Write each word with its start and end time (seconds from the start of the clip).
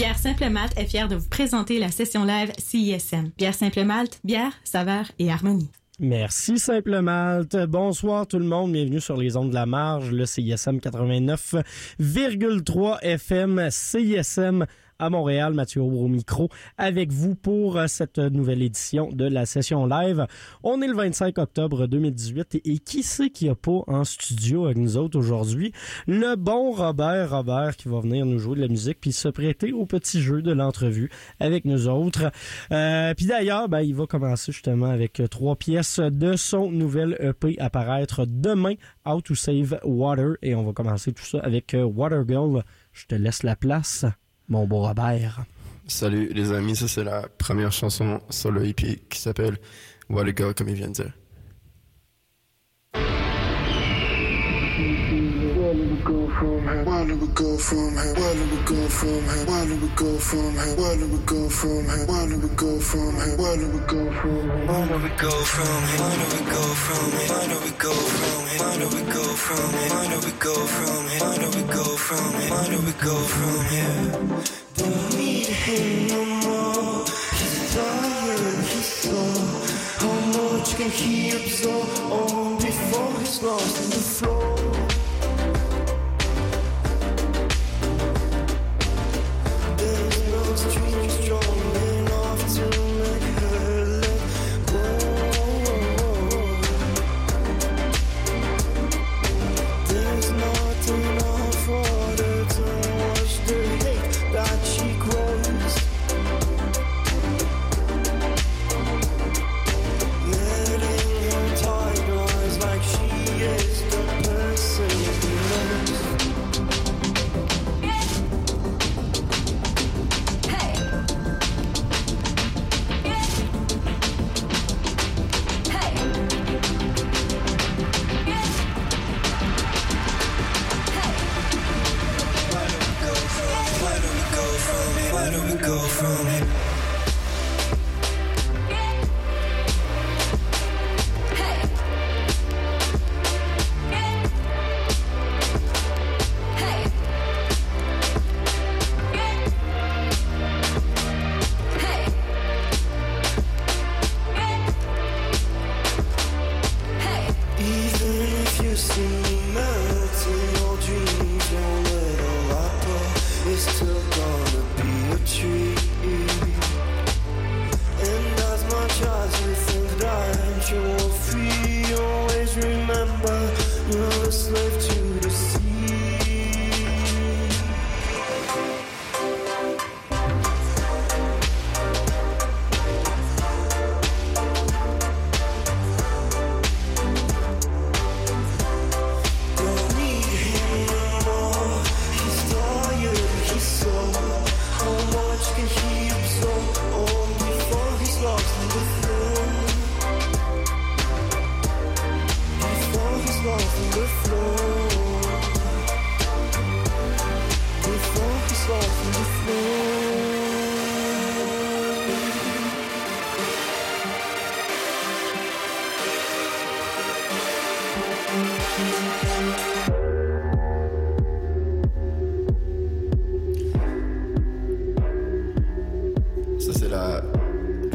Bière 0.00 0.16
Simple 0.16 0.48
Malte 0.48 0.72
est 0.78 0.86
fière 0.86 1.08
de 1.08 1.16
vous 1.16 1.28
présenter 1.28 1.78
la 1.78 1.90
session 1.90 2.24
live 2.24 2.52
CISM. 2.56 3.32
Bière 3.36 3.52
Simple 3.52 3.84
Malte, 3.84 4.18
bière, 4.24 4.54
saveur 4.64 5.12
et 5.18 5.30
harmonie. 5.30 5.68
Merci 5.98 6.58
Simple 6.58 7.02
Malte. 7.02 7.58
Bonsoir 7.68 8.26
tout 8.26 8.38
le 8.38 8.46
monde. 8.46 8.72
Bienvenue 8.72 9.02
sur 9.02 9.18
les 9.18 9.36
ondes 9.36 9.50
de 9.50 9.54
la 9.54 9.66
marge, 9.66 10.10
le 10.10 10.24
CISM 10.24 10.78
89,3 10.78 13.00
FM, 13.02 13.68
CISM 13.70 14.64
à 15.00 15.10
Montréal, 15.10 15.54
Mathieu 15.54 15.80
au 15.80 16.08
micro, 16.08 16.48
avec 16.78 17.10
vous 17.10 17.34
pour 17.34 17.78
euh, 17.78 17.86
cette 17.86 18.18
nouvelle 18.18 18.62
édition 18.62 19.08
de 19.10 19.24
la 19.24 19.46
session 19.46 19.86
live. 19.86 20.26
On 20.62 20.82
est 20.82 20.86
le 20.86 20.94
25 20.94 21.38
octobre 21.38 21.86
2018 21.86 22.60
et, 22.64 22.78
qui 22.78 23.02
c'est 23.02 23.30
qui 23.30 23.48
a 23.48 23.54
pas 23.54 23.82
en 23.86 24.04
studio 24.04 24.66
avec 24.66 24.76
nous 24.76 24.96
autres 24.96 25.18
aujourd'hui? 25.18 25.72
Le 26.06 26.36
bon 26.36 26.72
Robert 26.72 27.30
Robert 27.30 27.76
qui 27.76 27.88
va 27.88 28.00
venir 28.00 28.26
nous 28.26 28.38
jouer 28.38 28.56
de 28.56 28.60
la 28.60 28.68
musique 28.68 29.00
puis 29.00 29.12
se 29.12 29.28
prêter 29.28 29.72
au 29.72 29.86
petit 29.86 30.20
jeu 30.20 30.42
de 30.42 30.52
l'entrevue 30.52 31.10
avec 31.40 31.64
nous 31.64 31.88
autres. 31.88 32.30
Euh, 32.70 33.14
puis 33.14 33.26
d'ailleurs, 33.26 33.68
ben, 33.68 33.80
il 33.80 33.94
va 33.94 34.06
commencer 34.06 34.52
justement 34.52 34.90
avec 34.90 35.22
trois 35.30 35.56
pièces 35.56 35.98
de 35.98 36.36
son 36.36 36.70
nouvel 36.70 37.16
EP 37.20 37.58
apparaître 37.58 38.26
demain, 38.26 38.74
How 39.06 39.22
to 39.22 39.34
Save 39.34 39.80
Water 39.84 40.34
et 40.42 40.54
on 40.54 40.64
va 40.64 40.72
commencer 40.72 41.12
tout 41.12 41.24
ça 41.24 41.38
avec 41.40 41.74
euh, 41.74 41.84
Water 41.84 42.24
Girl. 42.28 42.62
Je 42.92 43.06
te 43.06 43.14
laisse 43.14 43.42
la 43.42 43.56
place 43.56 44.04
mon 44.50 44.66
beau 44.66 44.80
Robert. 44.80 45.44
Salut 45.86 46.28
les 46.32 46.52
amis, 46.52 46.76
ça 46.76 46.86
c'est 46.86 47.04
la 47.04 47.22
première 47.38 47.72
chanson 47.72 48.20
sur 48.28 48.50
le 48.50 48.66
EP 48.66 49.00
qui 49.08 49.18
s'appelle 49.18 49.58
What 50.08 50.22
a 50.22 50.34
Girl, 50.36 50.54
comme 50.54 50.68
il 50.68 50.74
vient 50.74 50.88
de 50.88 50.92
dire. 50.92 51.12
Go? 56.10 56.26
Where 56.84 57.06
do 57.06 57.16
we 57.16 57.26
go 57.28 57.56
from 57.56 57.92
here? 57.92 58.14
Where 58.14 58.34
do 58.34 58.44
we 58.50 58.56
go 58.64 58.88
from 58.88 59.22
here? 59.30 59.46
Where 59.46 59.66
do 59.66 59.76
we 59.76 59.88
go 59.88 60.18
from 60.18 60.52
here? 60.52 60.76
Where 60.76 60.96
do 60.96 61.06
we 61.06 61.18
go 61.18 61.48
from 61.48 61.84
here? 61.86 62.06
Where 62.06 62.26
do 62.26 62.36
we 62.40 62.48
go 62.56 62.80
from 62.88 63.12
here? 63.20 63.36
Where 63.36 63.56
do 63.56 63.68
we 63.70 63.80
go 63.80 64.00
from 64.00 64.50
here? 64.50 64.70
Where 64.70 64.86
do 64.86 64.98
we 65.00 65.10
go 65.10 65.30
from 65.30 67.10
here? 67.10 67.30
Where 67.30 67.46
do 67.48 67.56
we 67.60 67.70
go 67.70 67.92
from 67.94 68.40
here? 68.48 68.60
Where 68.60 68.78
do 68.78 68.86
we 68.90 69.02
go 69.02 69.24
from 69.34 69.68
here? 69.70 69.90
Where 69.90 70.08
do 70.08 70.10
we 70.10 70.10
go 70.10 70.10
from 70.10 70.10
here? 70.10 70.10
Where 70.10 70.10
do 70.10 70.26
we 70.26 70.34
go 70.40 70.54
from 70.66 71.02
here? 71.08 71.20
Where 71.20 71.38
do 71.38 71.48
we 71.56 71.64
go 71.70 71.84
from 71.96 72.30
here? 72.40 72.50
Where 72.50 72.68
do 72.70 72.78
we 72.80 72.94
go 73.06 73.16
from 73.30 73.60
here? 73.70 74.02
Don't 74.74 75.16
need 75.16 75.46
him 75.46 76.06
no 76.08 76.20
more. 76.44 77.04
He's 77.38 77.74
tired. 77.74 78.64
He's 78.64 78.90
so. 79.04 79.16
How 80.00 80.16
much 80.34 80.76
can 80.76 80.90
he 80.90 81.30
absorb 81.30 81.88
before 82.60 83.12
he's 83.20 83.42
lost 83.42 84.09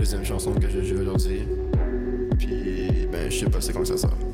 deuxième 0.05 0.23
chanson 0.23 0.53
que 0.53 0.69
je 0.69 0.81
joue 0.81 1.01
aujourd'hui. 1.01 1.47
Puis, 2.37 3.07
ben, 3.11 3.31
je 3.31 3.39
sais 3.39 3.49
pas 3.49 3.59
c'est 3.59 3.73
comme 3.73 3.87
ça 3.87 3.97
sort. 3.97 4.24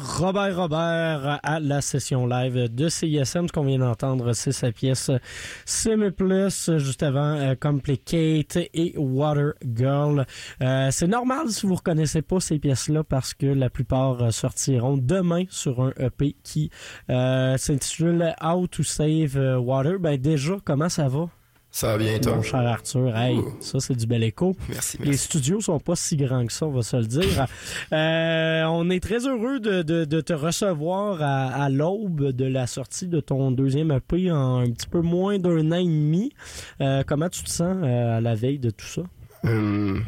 Robert 0.00 0.56
Robert 0.56 1.40
à 1.42 1.60
la 1.60 1.80
session 1.80 2.26
live 2.26 2.74
de 2.74 2.88
CISM. 2.88 3.48
Ce 3.48 3.52
qu'on 3.52 3.64
vient 3.64 3.78
d'entendre, 3.78 4.32
c'est 4.32 4.52
sa 4.52 4.72
pièce 4.72 5.10
Sim 5.64 6.10
Plus, 6.10 6.70
juste 6.78 7.02
avant 7.02 7.34
euh, 7.36 7.54
Complicate 7.54 8.56
et 8.72 8.94
Water 8.96 9.52
Girl. 9.64 10.24
Euh, 10.62 10.88
c'est 10.90 11.06
normal 11.06 11.50
si 11.50 11.66
vous 11.66 11.74
reconnaissez 11.74 12.22
pas 12.22 12.40
ces 12.40 12.58
pièces-là 12.58 13.04
parce 13.04 13.34
que 13.34 13.46
la 13.46 13.68
plupart 13.68 14.22
euh, 14.22 14.30
sortiront 14.30 14.96
demain 14.96 15.44
sur 15.50 15.80
un 15.82 15.92
EP 15.98 16.34
qui 16.42 16.70
euh, 17.10 17.56
s'intitule 17.56 18.34
How 18.42 18.66
to 18.68 18.82
Save 18.82 19.36
Water. 19.58 19.98
Ben 19.98 20.16
déjà, 20.16 20.56
comment 20.64 20.88
ça 20.88 21.08
va? 21.08 21.28
Ça 21.72 21.86
va 21.92 21.98
bien, 21.98 22.18
toi? 22.18 22.34
Mon 22.34 22.42
cher 22.42 22.60
Arthur, 22.66 23.16
hey, 23.16 23.36
Ouh. 23.38 23.54
ça 23.60 23.78
c'est 23.78 23.94
du 23.94 24.04
bel 24.06 24.24
écho. 24.24 24.56
Merci, 24.68 24.98
Les 24.98 25.10
merci. 25.10 25.24
studios 25.26 25.60
sont 25.60 25.78
pas 25.78 25.94
si 25.94 26.16
grands 26.16 26.44
que 26.44 26.52
ça, 26.52 26.66
on 26.66 26.72
va 26.72 26.82
se 26.82 26.96
le 26.96 27.06
dire. 27.06 27.46
Euh, 27.92 28.64
on 28.64 28.88
est 28.90 29.00
très 29.00 29.26
heureux 29.26 29.58
de, 29.60 29.82
de- 29.82 30.04
de 30.04 30.20
te 30.20 30.32
recevoir 30.32 31.20
à, 31.22 31.46
à 31.64 31.68
l'aube 31.70 32.30
de 32.32 32.44
la 32.44 32.66
sortie 32.66 33.06
de 33.08 33.20
ton 33.20 33.50
deuxième 33.50 33.90
EP 33.92 34.30
en 34.30 34.58
un 34.58 34.70
petit 34.70 34.86
peu 34.86 35.00
moins 35.00 35.38
d'un 35.38 35.70
an 35.72 35.76
et 35.76 35.84
demi. 35.84 36.32
Euh, 36.80 37.02
comment 37.06 37.28
tu 37.28 37.42
te 37.42 37.50
sens 37.50 37.76
euh, 37.82 38.18
à 38.18 38.20
la 38.20 38.34
veille 38.34 38.58
de 38.58 38.70
tout 38.70 38.86
ça? 38.86 39.02
Hum, 39.44 40.02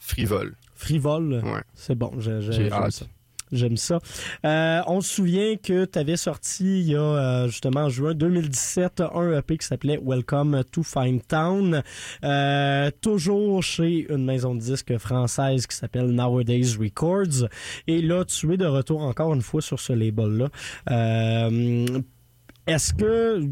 frivole. 0.00 0.54
Frivole, 0.74 1.34
Ouais. 1.44 1.62
c'est 1.74 1.94
bon, 1.94 2.10
J'ai 2.18 2.70
hâte. 2.72 2.90
ça. 2.92 3.06
J'aime 3.52 3.76
ça. 3.76 4.00
Euh, 4.46 4.80
on 4.86 5.02
se 5.02 5.14
souvient 5.14 5.56
que 5.56 5.84
tu 5.84 5.98
avais 5.98 6.16
sorti 6.16 6.80
il 6.80 6.90
y 6.92 6.96
a 6.96 7.00
euh, 7.00 7.48
justement 7.48 7.82
en 7.82 7.88
juin 7.90 8.14
2017 8.14 9.02
un 9.14 9.38
EP 9.38 9.58
qui 9.58 9.66
s'appelait 9.66 10.00
Welcome 10.02 10.62
to 10.72 10.82
Fine 10.82 11.20
Town, 11.20 11.82
euh, 12.24 12.90
toujours 13.02 13.62
chez 13.62 14.06
une 14.08 14.24
maison 14.24 14.54
de 14.54 14.60
disques 14.60 14.96
française 14.96 15.66
qui 15.66 15.76
s'appelle 15.76 16.10
Nowadays 16.12 16.76
Records. 16.80 17.48
Et 17.86 18.00
là, 18.00 18.24
tu 18.24 18.52
es 18.54 18.56
de 18.56 18.66
retour 18.66 19.02
encore 19.02 19.34
une 19.34 19.42
fois 19.42 19.60
sur 19.60 19.78
ce 19.78 19.92
label-là. 19.92 20.48
Euh, 20.90 21.86
est-ce 22.66 22.94
que 22.94 23.50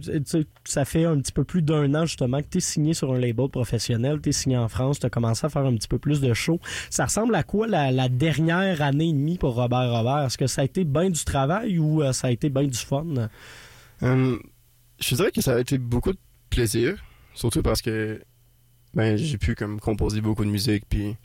ça 0.65 0.85
fait 0.85 1.05
un 1.05 1.19
petit 1.19 1.33
peu 1.33 1.43
plus 1.43 1.63
d'un 1.63 1.95
an 1.95 2.07
justement 2.07 2.41
que 2.41 2.47
tu 2.49 2.59
es 2.59 2.61
signé 2.61 2.95
sur 2.95 3.13
un 3.13 3.19
label 3.19 3.49
professionnel, 3.49 4.21
tu 4.23 4.29
es 4.29 4.33
signé 4.33 4.57
en 4.57 4.69
France, 4.69 5.01
tu 5.01 5.07
as 5.07 5.11
commencé 5.11 5.45
à 5.45 5.49
faire 5.49 5.65
un 5.65 5.75
petit 5.75 5.89
peu 5.89 5.99
plus 5.99 6.21
de 6.21 6.33
shows. 6.33 6.61
Ça 6.91 7.07
ressemble 7.07 7.35
à 7.35 7.43
quoi 7.43 7.67
la, 7.67 8.09
dernière 8.09 8.83
année 8.83 9.09
et 9.09 9.13
demie 9.13 9.37
pour 9.37 9.55
Robert 9.55 9.91
Robert? 9.91 10.27
Est-ce 10.27 10.39
que 10.39 10.47
ça 10.47 10.63
a 10.63 10.65
été 10.65 10.85
bien 10.85 11.11
du 11.11 11.25
travail 11.25 11.79
ou 11.79 12.03
euh, 12.03 12.13
ça 12.13 12.29
a 12.29 12.31
été 12.31 12.51
bien 12.51 12.65
du 12.65 12.79
fun? 12.79 13.29
Hum, 14.01 14.41
je 15.01 15.15
dirais 15.17 15.33
que 15.33 15.41
ça 15.41 15.57
a 15.57 15.61
été 15.61 15.77
beaucoup 15.79 16.13
de 16.13 16.19
plaisir, 16.49 17.03
surtout 17.35 17.63
parce 17.63 17.83
que 17.83 18.23
ben 18.95 19.17
j'ai 19.17 19.39
pu 19.39 19.55
comme 19.55 19.79
composer 19.79 20.21
beaucoup 20.21 20.45
de 20.45 20.51
musique 20.51 20.85
puis 20.89 21.17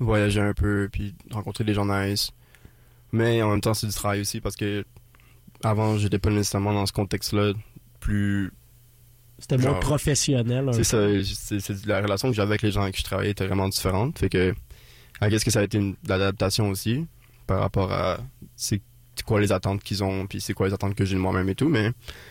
voyager 0.00 0.40
un 0.40 0.54
peu 0.54 0.88
puis 0.90 1.14
rencontrer 1.30 1.64
des 1.64 1.76
nice. 1.76 2.30
Mais 3.12 3.42
en 3.42 3.50
même 3.50 3.60
temps, 3.60 3.74
c'est 3.74 3.86
du 3.86 3.92
travail 3.92 4.20
aussi 4.20 4.40
parce 4.40 4.56
que 4.56 4.84
avant, 5.64 5.96
j'étais 5.98 6.18
pas 6.18 6.30
nécessairement 6.30 6.72
dans 6.72 6.86
ce 6.86 6.92
contexte-là 6.92 7.52
plus 8.00 8.52
C'était 9.38 9.56
moins 9.58 9.74
professionnel. 9.80 10.70
C'est 10.72 10.84
ça, 10.84 10.98
c'est- 11.60 11.86
la 11.86 12.00
relation 12.00 12.28
que 12.28 12.34
j'avais 12.34 12.50
avec 12.50 12.62
les 12.62 12.70
gens 12.70 12.82
avec 12.82 12.94
qui 12.94 13.00
je 13.00 13.04
travaillais 13.06 13.30
était 13.32 13.46
vraiment 13.46 13.68
différente. 13.68 14.18
Fait 14.18 14.28
que, 14.28 14.54
qu'est-ce 15.20 15.44
que 15.44 15.50
ça 15.50 15.60
a 15.60 15.62
été 15.64 15.78
une 15.78 15.96
l'adaptation 16.06 16.68
aussi 16.68 17.06
par 17.46 17.60
rapport 17.60 17.92
à 17.92 18.18
quoi 19.22 19.40
les 19.40 19.52
attentes 19.52 19.82
qu'ils 19.82 20.02
ont, 20.02 20.26
puis 20.26 20.40
c'est 20.40 20.54
quoi 20.54 20.66
les 20.68 20.74
attentes 20.74 20.94
que 20.94 21.04
j'ai 21.04 21.14
de 21.14 21.20
moi-même 21.20 21.48
et 21.48 21.54
tout. 21.54 21.68
Mais 21.68 21.90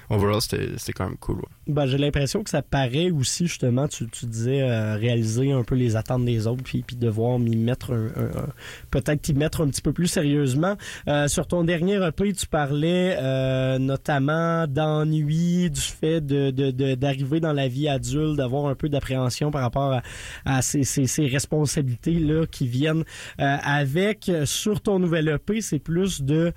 overall, 0.09 0.41
c'était, 0.41 0.67
quand 0.93 1.05
même 1.05 1.17
cool. 1.17 1.37
ouais. 1.37 1.43
Ben, 1.67 1.85
j'ai 1.85 1.97
l'impression 1.97 2.43
que 2.43 2.49
ça 2.49 2.61
paraît 2.61 3.09
aussi, 3.11 3.47
justement, 3.47 3.87
tu, 3.87 4.07
tu 4.09 4.25
disais 4.25 4.61
euh, 4.61 4.95
réaliser 4.95 5.51
un 5.51 5.63
peu 5.63 5.75
les 5.75 5.95
attentes 5.95 6.25
des 6.25 6.45
autres, 6.47 6.63
puis, 6.63 6.83
puis 6.85 6.95
devoir 6.95 7.39
m'y 7.39 7.55
mettre 7.55 7.93
un, 7.93 8.07
un- 8.07 8.47
peut-être 8.91 9.29
y 9.29 9.33
mettre 9.33 9.61
un 9.61 9.67
petit 9.69 9.81
peu 9.81 9.93
plus 9.93 10.07
sérieusement. 10.07 10.75
Euh, 11.07 11.27
sur 11.27 11.47
ton 11.47 11.63
dernier 11.63 11.95
EP, 12.05 12.33
tu 12.33 12.47
parlais 12.47 13.15
euh, 13.19 13.79
notamment 13.79 14.67
d'ennui, 14.67 15.69
du 15.69 15.79
fait 15.81 16.19
de, 16.21 16.51
de- 16.51 16.71
de- 16.71 16.95
d'arriver 16.95 17.39
dans 17.39 17.53
la 17.53 17.67
vie 17.67 17.87
adulte, 17.87 18.35
d'avoir 18.37 18.65
un 18.67 18.75
peu 18.75 18.89
d'appréhension 18.89 19.51
par 19.51 19.61
rapport 19.61 19.93
à, 19.93 20.01
à 20.45 20.61
ces, 20.61 20.83
ces, 20.83 21.07
ces 21.07 21.27
responsabilités-là 21.27 22.45
qui 22.47 22.67
viennent 22.67 23.03
euh, 23.39 23.57
avec. 23.63 24.29
Sur 24.45 24.81
ton 24.81 24.99
nouvel 24.99 25.27
EP, 25.29 25.61
c'est 25.61 25.79
plus 25.79 26.21
de 26.21 26.53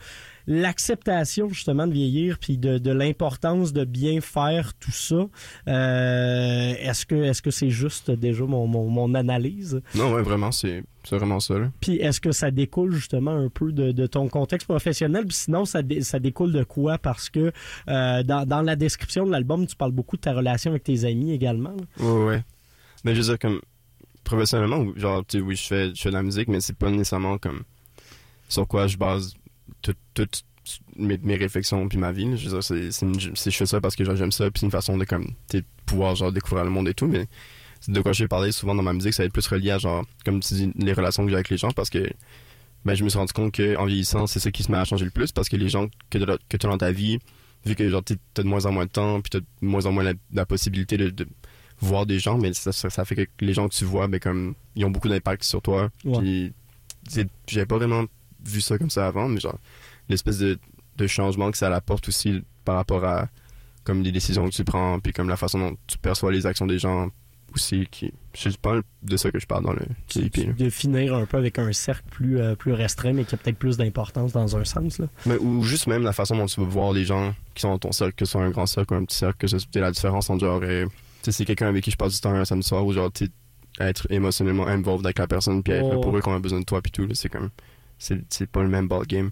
l'acceptation 0.46 1.48
justement 1.48 1.86
de 1.86 1.92
vieillir 1.92 2.38
puis 2.38 2.56
de, 2.58 2.78
de 2.78 2.90
l'importance 2.90 3.72
de 3.72 3.84
bien 3.84 4.20
faire 4.20 4.74
tout 4.74 4.92
ça. 4.92 5.26
Euh, 5.68 6.74
est-ce 6.78 7.06
que 7.06 7.14
est-ce 7.16 7.42
que 7.42 7.50
c'est 7.50 7.70
juste 7.70 8.10
déjà 8.10 8.44
mon, 8.44 8.66
mon, 8.66 8.88
mon 8.88 9.14
analyse? 9.14 9.80
Non, 9.94 10.12
ouais, 10.12 10.22
vraiment, 10.22 10.52
c'est, 10.52 10.84
c'est 11.04 11.16
vraiment 11.16 11.40
ça. 11.40 11.58
là. 11.58 11.70
Puis 11.80 11.96
est-ce 11.96 12.20
que 12.20 12.32
ça 12.32 12.50
découle 12.50 12.92
justement 12.92 13.32
un 13.32 13.48
peu 13.48 13.72
de, 13.72 13.92
de 13.92 14.06
ton 14.06 14.28
contexte 14.28 14.66
professionnel? 14.68 15.24
Puis 15.26 15.36
sinon, 15.36 15.64
ça, 15.64 15.82
dé- 15.82 16.02
ça 16.02 16.18
découle 16.18 16.52
de 16.52 16.64
quoi? 16.64 16.98
Parce 16.98 17.28
que 17.28 17.52
euh, 17.88 18.22
dans, 18.22 18.46
dans 18.46 18.62
la 18.62 18.76
description 18.76 19.26
de 19.26 19.32
l'album, 19.32 19.66
tu 19.66 19.76
parles 19.76 19.92
beaucoup 19.92 20.16
de 20.16 20.22
ta 20.22 20.32
relation 20.32 20.70
avec 20.70 20.84
tes 20.84 21.04
amis 21.04 21.32
également. 21.32 21.74
là. 21.98 22.04
Ouais, 22.04 22.24
ouais. 22.26 22.44
Mais 23.04 23.14
je 23.14 23.20
veux 23.20 23.26
dire, 23.28 23.38
comme, 23.38 23.60
professionnellement, 24.24 24.86
genre, 24.96 25.24
tu 25.26 25.38
sais, 25.38 25.44
oui, 25.44 25.56
je 25.56 25.62
fais, 25.66 25.94
je 25.94 26.00
fais 26.00 26.08
de 26.10 26.14
la 26.14 26.22
musique, 26.22 26.48
mais 26.48 26.60
c'est 26.60 26.76
pas 26.76 26.90
nécessairement 26.90 27.38
comme 27.38 27.62
sur 28.48 28.66
quoi 28.66 28.86
je 28.86 28.96
base 28.96 29.34
tout- 29.82 29.94
toutes 30.14 30.44
mes, 30.96 31.18
mes 31.18 31.36
réflexions 31.36 31.88
puis 31.88 31.98
ma 31.98 32.12
vie. 32.12 32.36
Je 32.36 32.48
veux 32.48 32.60
dire, 32.60 32.62
c'est, 32.64 32.90
je 32.90 33.50
fais 33.56 33.66
ça 33.66 33.80
parce 33.80 33.94
que 33.96 34.04
j'aime 34.16 34.32
ça, 34.32 34.50
puis 34.50 34.60
c'est 34.60 34.66
une 34.66 34.72
façon 34.72 34.96
de, 34.98 35.04
comme, 35.04 35.26
tu 35.50 35.64
pouvoir, 35.84 36.14
genre, 36.16 36.32
découvrir 36.32 36.64
le 36.64 36.70
monde 36.70 36.88
et 36.88 36.94
tout, 36.94 37.06
mais 37.06 37.26
c'est 37.80 37.92
de 37.92 38.00
quoi 38.00 38.12
je 38.12 38.24
vais 38.24 38.28
parler 38.28 38.50
souvent 38.52 38.74
dans 38.74 38.82
ma 38.82 38.92
musique, 38.92 39.14
ça 39.14 39.22
va 39.22 39.26
être 39.26 39.32
plus 39.32 39.46
relié 39.46 39.70
à, 39.70 39.78
genre, 39.78 40.04
comme 40.24 40.40
tu 40.40 40.54
dis, 40.54 40.72
les 40.76 40.92
relations 40.92 41.22
que 41.24 41.28
j'ai 41.30 41.36
avec 41.36 41.50
les 41.50 41.56
gens, 41.58 41.70
parce 41.70 41.90
que, 41.90 42.10
ben, 42.84 42.94
je 42.94 43.04
me 43.04 43.08
suis 43.08 43.18
rendu 43.18 43.32
compte 43.32 43.54
qu'en 43.54 43.84
vieillissant, 43.84 44.26
c'est 44.26 44.40
ça 44.40 44.50
qui 44.50 44.62
se 44.64 44.72
met 44.72 44.78
à 44.78 44.84
changer 44.84 45.04
le 45.04 45.10
plus, 45.12 45.30
parce 45.32 45.48
que 45.48 45.56
les 45.56 45.68
gens 45.68 45.86
que 46.10 46.18
tu 46.18 46.66
as 46.66 46.68
dans 46.68 46.78
ta 46.78 46.90
vie, 46.90 47.18
vu 47.64 47.74
que, 47.76 47.88
genre, 47.88 48.02
t'es- 48.02 48.16
t'as 48.34 48.42
de 48.42 48.48
moins 48.48 48.64
en 48.66 48.72
moins 48.72 48.86
de 48.86 48.90
temps, 48.90 49.20
puis 49.20 49.30
t'as 49.30 49.40
de 49.40 49.46
moins 49.60 49.86
en 49.86 49.92
moins 49.92 50.02
la, 50.04 50.14
la 50.32 50.46
possibilité 50.46 50.96
de- 50.96 51.10
de 51.10 51.26
voir 51.80 52.06
des 52.06 52.18
gens, 52.18 52.38
mais 52.38 52.52
ça, 52.54 52.72
ça, 52.72 52.90
ça 52.90 53.04
fait 53.04 53.14
que 53.14 53.26
les 53.40 53.52
gens 53.52 53.68
que 53.68 53.74
tu 53.74 53.84
vois, 53.84 54.08
ben, 54.08 54.18
comme, 54.18 54.54
ils 54.74 54.84
ont 54.84 54.90
beaucoup 54.90 55.08
d'impact 55.08 55.44
sur 55.44 55.62
toi. 55.62 55.90
Ouais. 56.04 56.18
Puis, 56.18 56.52
c'est- 57.08 57.28
j'avais 57.48 57.66
pas 57.66 57.76
vraiment 57.76 58.04
vu 58.46 58.60
ça 58.60 58.78
comme 58.78 58.90
ça 58.90 59.06
avant, 59.06 59.28
mais 59.28 59.40
genre, 59.40 59.58
l'espèce 60.08 60.38
de, 60.38 60.58
de 60.96 61.06
changement 61.06 61.50
que 61.50 61.58
ça 61.58 61.74
apporte 61.74 62.08
aussi 62.08 62.42
par 62.64 62.76
rapport 62.76 63.04
à, 63.04 63.28
comme, 63.84 64.02
les 64.02 64.12
décisions 64.12 64.48
que 64.48 64.54
tu 64.54 64.64
prends, 64.64 64.98
puis 65.00 65.12
comme 65.12 65.28
la 65.28 65.36
façon 65.36 65.58
dont 65.58 65.76
tu 65.86 65.98
perçois 65.98 66.32
les 66.32 66.46
actions 66.46 66.66
des 66.66 66.78
gens 66.78 67.08
aussi, 67.54 67.86
qui, 67.90 68.12
c'est 68.34 68.56
pas 68.58 68.80
de 69.02 69.16
ça 69.16 69.30
que 69.30 69.38
je 69.38 69.46
parle 69.46 69.64
dans 69.64 69.72
le. 69.72 69.80
De 70.52 70.68
finir 70.68 71.14
un 71.14 71.24
peu 71.26 71.38
avec 71.38 71.58
un 71.58 71.72
cercle 71.72 72.04
plus, 72.10 72.38
euh, 72.38 72.54
plus 72.54 72.72
restreint, 72.72 73.12
mais 73.12 73.24
qui 73.24 73.34
a 73.34 73.38
peut-être 73.38 73.56
plus 73.56 73.76
d'importance 73.76 74.32
dans 74.32 74.56
un 74.56 74.64
sens. 74.64 74.98
Là. 74.98 75.06
Mais, 75.24 75.38
ou 75.38 75.62
juste 75.62 75.86
même 75.86 76.02
la 76.02 76.12
façon 76.12 76.36
dont 76.36 76.46
tu 76.46 76.60
vas 76.60 76.66
voir 76.66 76.92
les 76.92 77.04
gens 77.04 77.34
qui 77.54 77.62
sont 77.62 77.70
dans 77.70 77.78
ton 77.78 77.92
cercle, 77.92 78.14
que 78.14 78.24
ce 78.24 78.32
soit 78.32 78.44
un 78.44 78.50
grand 78.50 78.66
cercle 78.66 78.94
ou 78.94 78.96
un 78.96 79.04
petit 79.04 79.16
cercle, 79.16 79.38
que 79.38 79.46
c'est 79.46 79.80
la 79.80 79.90
différence 79.90 80.28
entre 80.28 80.44
genre, 80.44 80.60
euh, 80.62 80.84
tu 80.86 80.92
sais, 81.22 81.32
c'est 81.32 81.44
quelqu'un 81.44 81.68
avec 81.68 81.82
qui 81.82 81.90
je 81.90 81.96
passe 81.96 82.14
du 82.14 82.20
temps 82.20 82.34
un 82.34 82.44
samedi 82.44 82.66
soir 82.66 82.84
ou 82.84 82.92
genre, 82.92 83.10
tu 83.10 83.26
sais, 83.26 83.30
être 83.78 84.06
émotionnellement 84.10 84.66
involved 84.66 85.04
avec 85.06 85.18
la 85.18 85.26
personne 85.26 85.62
puis 85.62 85.74
être 85.74 85.88
là 85.88 85.98
pour 85.98 86.16
eux 86.16 86.20
quand 86.20 86.32
on 86.32 86.36
a 86.36 86.40
besoin 86.40 86.60
de 86.60 86.64
toi 86.64 86.80
puis 86.80 86.90
tout, 86.90 87.06
là, 87.06 87.14
c'est 87.14 87.28
comme, 87.28 87.50
c'est 87.98 88.46
pas 88.50 88.62
le 88.62 88.68
même 88.68 88.88
ball 88.88 89.06
game. 89.06 89.30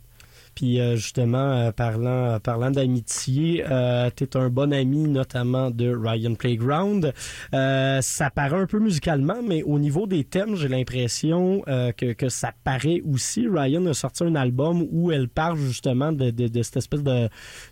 Puis 0.54 0.80
euh, 0.80 0.96
justement, 0.96 1.52
euh, 1.52 1.72
parlant, 1.72 2.38
parlant 2.40 2.70
d'amitié, 2.70 3.64
euh, 3.68 4.10
t'es 4.14 4.36
un 4.36 4.48
bon 4.48 4.72
ami 4.72 5.08
notamment 5.08 5.70
de 5.70 5.94
Ryan 5.94 6.34
Playground. 6.34 7.12
Euh, 7.52 8.00
ça 8.00 8.30
paraît 8.30 8.60
un 8.60 8.66
peu 8.66 8.78
musicalement, 8.78 9.42
mais 9.46 9.62
au 9.62 9.78
niveau 9.78 10.06
des 10.06 10.24
thèmes, 10.24 10.56
j'ai 10.56 10.68
l'impression 10.68 11.62
euh, 11.68 11.92
que, 11.92 12.12
que 12.12 12.28
ça 12.28 12.52
paraît 12.64 13.02
aussi. 13.10 13.46
Ryan 13.48 13.86
a 13.86 13.94
sorti 13.94 14.24
un 14.24 14.34
album 14.34 14.86
où 14.90 15.10
elle 15.10 15.28
parle 15.28 15.58
justement 15.58 16.12
de, 16.12 16.30
de, 16.30 16.62
cette 16.62 16.76
espèce 16.76 17.02
de, 17.02 17.28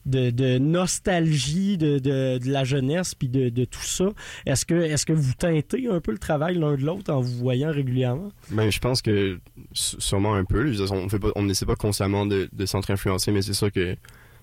de, 0.07 0.59
nostalgie 0.59 1.79
de, 1.79 1.99
de, 1.99 2.39
la 2.47 2.65
jeunesse 2.65 3.15
puis 3.15 3.29
de, 3.29 3.65
tout 3.65 3.81
ça. 3.83 4.09
Est-ce 4.47 4.65
que, 4.65 4.75
est-ce 4.75 5.07
que 5.07 5.13
vous 5.13 5.33
teintez 5.35 5.89
un 5.89 6.01
peu 6.01 6.13
le 6.13 6.19
travail 6.19 6.59
l'un 6.59 6.77
de 6.77 6.83
l'autre 6.83 7.13
en 7.13 7.21
vous 7.21 7.37
voyant 7.39 7.71
régulièrement? 7.71 8.31
Ben, 8.51 8.71
je 8.71 8.79
pense 8.81 9.03
que 9.03 9.39
sûrement 9.73 10.35
un 10.35 10.45
peu. 10.45 10.73
on 10.91 11.09
fait 11.09 11.19
pas, 11.19 11.31
on 11.37 11.45
n'essaie 11.45 11.67
pas 11.67 11.77
consciemment 11.77 12.27
de, 12.27 12.49
de 12.53 12.67
s'entre-influencer, 12.73 13.31
mais 13.33 13.43
c'est 13.43 13.55
sûr 13.55 13.71
que, 13.71 13.97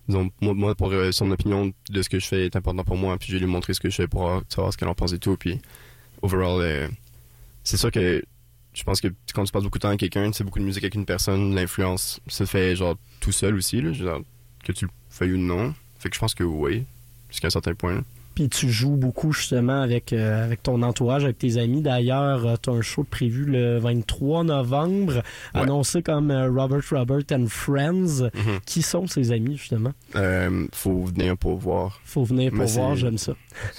disons, 0.08 0.30
moi, 0.42 0.54
moi, 0.54 0.76
pour 0.76 0.92
euh, 0.92 1.12
son 1.12 1.30
opinion 1.32 1.74
de 1.90 2.02
ce 2.02 2.10
que 2.10 2.20
je 2.20 2.28
fais 2.28 2.46
est 2.46 2.56
important 2.56 2.84
pour 2.84 2.98
moi, 2.98 3.18
puis 3.18 3.30
je 3.30 3.34
vais 3.34 3.40
lui 3.40 3.52
montrer 3.52 3.74
ce 3.74 3.80
que 3.80 3.90
je 3.90 3.96
fais 3.96 4.08
pour 4.08 4.42
savoir 4.50 4.72
ce 4.74 4.78
qu'elle 4.78 4.88
en 4.88 4.96
pense 4.96 5.14
et 5.14 5.20
tout, 5.20 5.36
puis 5.38 5.60
overall, 6.22 6.62
euh, 6.62 6.88
c'est 7.64 7.78
sûr 7.78 7.92
que 7.92 8.24
je 8.74 8.84
pense 8.84 9.02
que 9.02 9.08
quand 9.34 9.44
tu 9.44 9.52
passes 9.52 9.64
beaucoup 9.64 9.78
de 9.78 9.82
temps 9.82 9.90
avec 9.90 10.00
quelqu'un, 10.00 10.32
tu 10.32 10.38
sais 10.38 10.44
beaucoup 10.44 10.60
de 10.60 10.64
musique 10.64 10.84
avec 10.84 10.96
une 10.96 11.06
personne, 11.06 11.56
l'influence 11.56 12.22
se 12.28 12.46
fait 12.46 12.76
genre 12.76 12.96
tout 13.20 13.32
seul 13.32 13.56
aussi, 13.56 13.82
là, 13.82 14.20
que 14.64 14.72
tu 14.72 14.86
le 14.86 14.92
feuilles 15.10 15.34
ou 15.34 15.38
non. 15.38 15.74
Fait 16.00 16.10
que 16.10 16.16
je 16.16 16.20
pense 16.20 16.34
que 16.34 16.44
oui, 16.44 16.86
jusqu'à 17.30 17.48
un 17.48 17.52
certain 17.52 17.74
point. 17.74 18.04
Puis 18.40 18.48
tu 18.48 18.70
joues 18.70 18.96
beaucoup 18.96 19.34
justement 19.34 19.82
avec, 19.82 20.14
euh, 20.14 20.46
avec 20.46 20.64
ton 20.64 20.82
entourage, 20.82 21.26
avec 21.26 21.38
tes 21.40 21.58
amis. 21.58 21.82
D'ailleurs, 21.82 22.58
tu 22.62 22.70
as 22.70 22.74
un 22.74 22.82
show 22.82 23.04
prévu 23.04 23.44
le 23.44 23.80
23 23.80 24.46
novembre, 24.46 25.16
Ouais. 25.54 25.60
annoncé 25.62 26.02
comme 26.02 26.32
euh, 26.32 26.50
Robert 26.50 26.80
Robert 26.90 27.24
and 27.34 27.48
Friends. 27.50 28.30
Qui 28.66 28.82
sont 28.82 29.08
ces 29.08 29.34
amis 29.34 29.58
justement? 29.58 29.92
Euh, 30.16 30.68
faut 30.74 31.04
venir 31.04 31.38
pour 31.38 31.58
voir. 31.58 32.00
Faut 32.06 32.24
venir 32.24 32.52
pour 32.52 32.60
Mais 32.60 32.66
voir, 32.72 32.96
j'aime 32.96 33.18
ça. 33.18 33.34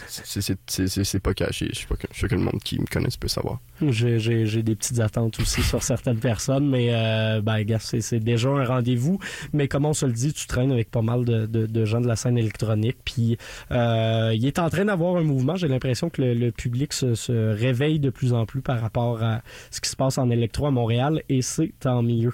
C'est- 0.07 1.19
pas 1.21 1.33
caché. 1.33 1.69
Je 1.71 1.77
suis 1.79 1.87
pas 1.87 1.97
que, 1.97 2.07
je 2.13 2.27
que 2.27 2.35
le 2.35 2.43
monde 2.43 2.61
qui 2.63 2.79
me 2.79 2.85
connaisse 2.87 3.17
peut 3.17 3.29
savoir. 3.29 3.61
J'ai- 3.89 4.63
des 4.63 4.75
petites 4.77 5.01
attentes 5.01 5.41
aussi 5.41 5.63
sur 5.63 5.83
certaines 5.83 6.19
personnes, 6.19 6.69
mais 6.69 6.89
euh, 6.91 7.41
ben, 7.41 7.63
gars, 7.63 7.79
c'est 7.79 8.01
c'est 8.01 8.21
déjà 8.21 8.49
un 8.51 8.65
rendez-vous. 8.65 9.19
Mais 9.53 9.69
comme 9.69 9.87
on 9.87 9.95
se 9.95 10.05
le 10.07 10.13
dit, 10.13 10.33
tu 10.33 10.47
traînes 10.47 10.71
avec 10.73 10.91
pas 10.91 11.03
mal 11.03 11.25
de, 11.25 11.47
de- 11.47 11.67
de 11.67 11.85
gens 11.85 12.01
de 12.01 12.07
la 12.09 12.17
scène 12.17 12.37
électronique. 12.39 12.99
Puis 13.05 13.39
euh, 13.73 14.33
il 14.35 14.45
est 14.47 14.59
en 14.59 14.69
train 14.69 14.85
d'avoir 14.85 15.17
un 15.17 15.23
mouvement. 15.23 15.57
J'ai 15.57 15.69
l'impression 15.69 16.11
que 16.11 16.21
le, 16.23 16.35
le 16.35 16.53
public 16.53 16.93
se, 16.93 17.15
se 17.15 17.33
réveille 17.55 17.99
de 18.01 18.11
plus 18.11 18.33
en 18.33 18.45
plus 18.47 18.61
par 18.61 18.81
rapport 18.81 19.23
à 19.23 19.43
ce 19.71 19.81
qui 19.81 19.89
se 19.89 19.97
passe 19.97 20.19
en 20.19 20.31
électro 20.31 20.67
à 20.67 20.71
Montréal, 20.71 21.23
et 21.29 21.43
c'est 21.43 21.73
tant 21.81 22.03
mieux. 22.03 22.33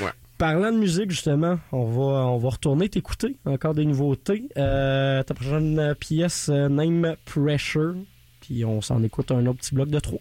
Ouais. 0.00 0.10
Parlant 0.38 0.72
de 0.72 0.78
musique, 0.78 1.10
justement, 1.10 1.58
on 1.70 1.84
va, 1.84 2.26
on 2.26 2.36
va 2.38 2.48
retourner 2.48 2.88
t'écouter. 2.88 3.36
Encore 3.44 3.74
des 3.74 3.84
nouveautés. 3.84 4.48
Euh, 4.56 5.22
ta 5.22 5.34
prochaine 5.34 5.94
pièce, 6.00 6.48
euh, 6.52 6.68
Name 6.68 7.14
Pressure. 7.24 7.94
Puis 8.40 8.64
on 8.64 8.80
s'en 8.80 9.00
écoute 9.04 9.30
un 9.30 9.46
autre 9.46 9.60
petit 9.60 9.72
bloc 9.74 9.88
de 9.88 10.00
trois. 10.00 10.18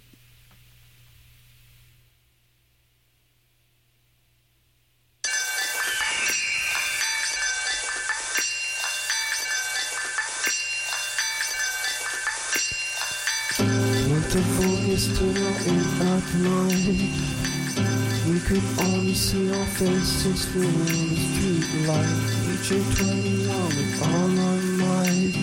We 18.28 18.40
could 18.40 18.64
only 18.80 19.14
see 19.14 19.50
our 19.52 19.66
faces 19.66 20.46
through 20.46 20.72
the 20.72 21.16
street 21.16 21.88
light 21.88 22.20
Reaching 22.48 22.86
21 22.96 23.66
with 23.66 24.02
all 24.04 24.34
our 24.48 24.62
might. 24.82 25.34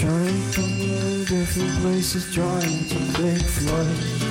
Trying 0.00 0.42
to 0.52 0.62
in 0.62 1.24
different 1.24 1.72
places 1.82 2.24
Trying 2.34 2.84
to 2.86 2.98
take 3.12 3.42
flight 3.42 4.30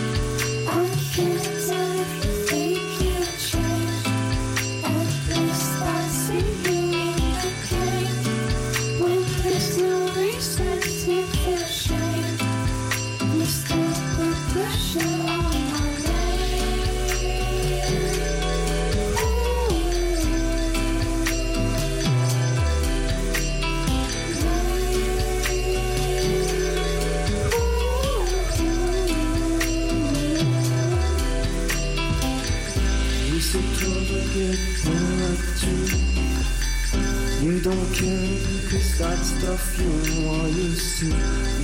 because 38.70 39.00
that 39.00 39.18
stuff 39.18 39.80
you 39.80 40.30
are 40.30 40.48
used 40.48 41.00
to 41.00 41.06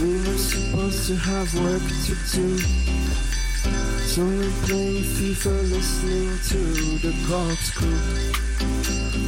We 0.01 0.17
were 0.25 0.37
supposed 0.37 1.07
to 1.07 1.15
have 1.15 1.53
work 1.53 1.85
to 2.07 2.13
do. 2.33 2.57
So 4.09 4.25
we're 4.25 4.55
playing 4.65 5.03
FIFA 5.17 5.55
listening 5.69 6.33
to 6.49 6.61
the 7.05 7.13
Cops 7.27 7.69
crew. 7.77 8.01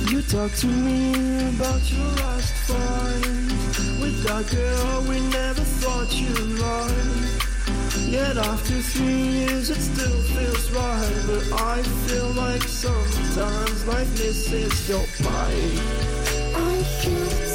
You 0.10 0.24
talk 0.24 0.52
to 0.64 0.68
me 0.68 1.14
about 1.54 1.84
your 1.92 2.10
last 2.26 2.54
fight. 2.66 3.28
With 4.02 4.24
that 4.24 4.46
girl 4.50 5.02
we 5.08 5.20
never 5.30 5.62
thought 5.62 6.12
you'd 6.16 6.60
lie 6.60 7.38
Yet 8.10 8.38
after 8.38 8.82
three 8.82 9.28
years 9.38 9.70
it 9.70 9.82
still 9.82 10.22
feels 10.34 10.72
right. 10.72 11.24
But 11.28 11.62
I 11.62 11.84
feel 12.08 12.30
like 12.32 12.64
sometimes 12.64 13.86
life 13.86 14.12
misses 14.14 14.90
your 14.90 15.06
fight 15.22 16.18
I 16.56 16.84
can't 17.04 17.47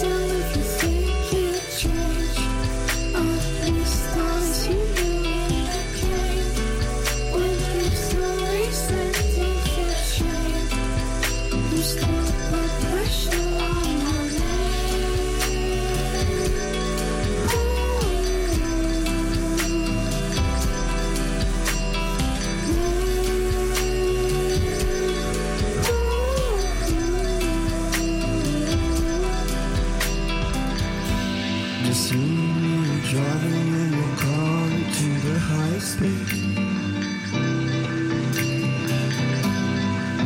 Just 31.84 32.12
you 32.12 32.20
and 32.20 32.62
me 32.62 33.10
driving 33.10 33.68
in 33.82 33.92
your 33.92 34.16
car 34.16 34.68
to 34.96 35.08
the 35.26 35.36
high 35.38 35.78
speed. 35.78 36.28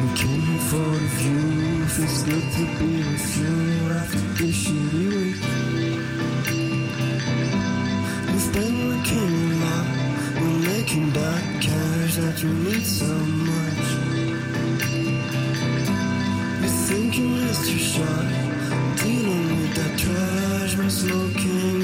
We 0.01 0.09
came 0.17 0.43
here 0.49 0.65
for 0.71 0.89
the 1.03 1.09
view 1.19 1.87
Feels 1.87 2.23
good 2.25 2.47
to 2.57 2.65
be 2.79 2.91
with 3.09 3.37
you 3.39 3.57
after 3.91 4.19
this 4.39 4.57
shitty 4.67 5.07
week. 5.17 5.43
Been 8.57 8.89
working 8.89 9.19
a 9.19 9.65
lot 9.65 9.87
We're 10.41 10.59
making 10.73 11.11
that 11.13 11.45
cash 11.61 12.15
that 12.17 12.43
you 12.43 12.49
need 12.49 12.87
so 12.87 13.13
much. 13.51 13.87
You're 16.61 16.79
thinking 16.89 17.37
it's 17.43 17.69
too 17.69 17.79
short 17.79 18.46
Dealing 18.97 19.61
with 19.61 19.75
that 19.75 19.99
trash 19.99 20.75
by 20.75 20.89
smoking 20.89 21.76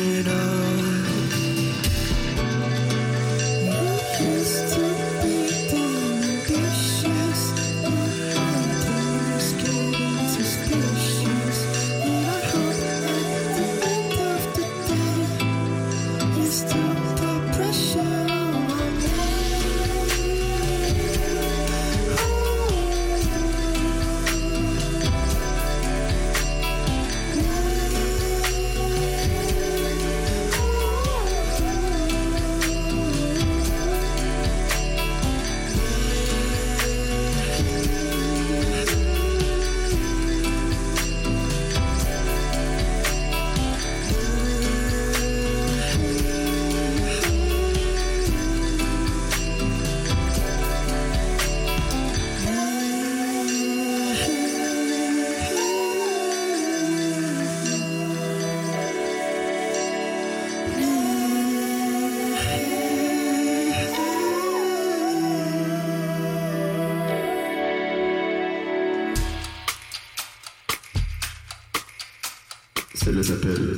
Celle-là 73.22 73.40
s'appelle 73.40 73.76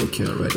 Ok, 0.00 0.20
alright, 0.20 0.53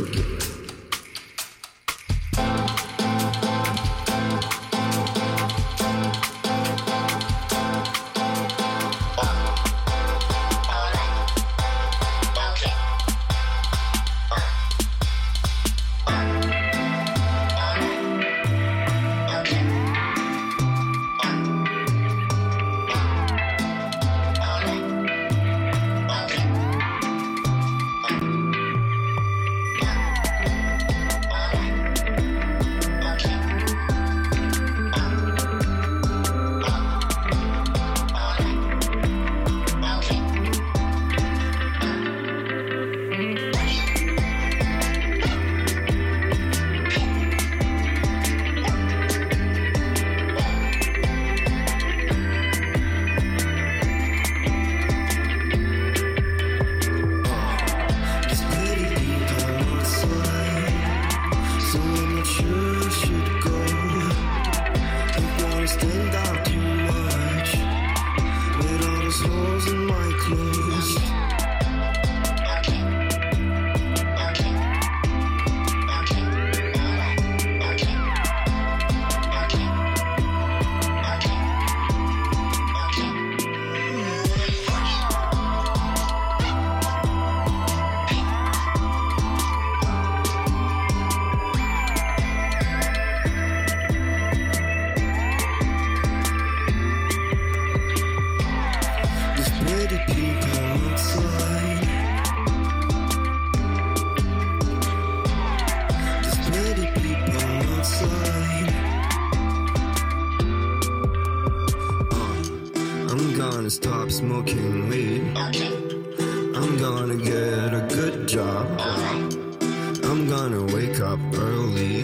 up 121.17 121.37
early. 121.39 122.03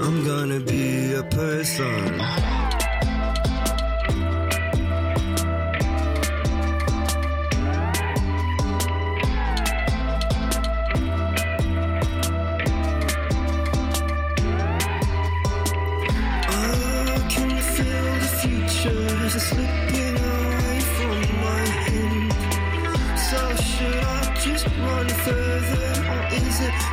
I'm 0.00 0.24
gonna 0.24 0.60
be 0.60 1.14
a 1.14 1.22
person. 1.22 2.71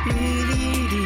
Dee, 0.04 0.12
dee, 0.12 0.90
dee. 0.90 0.99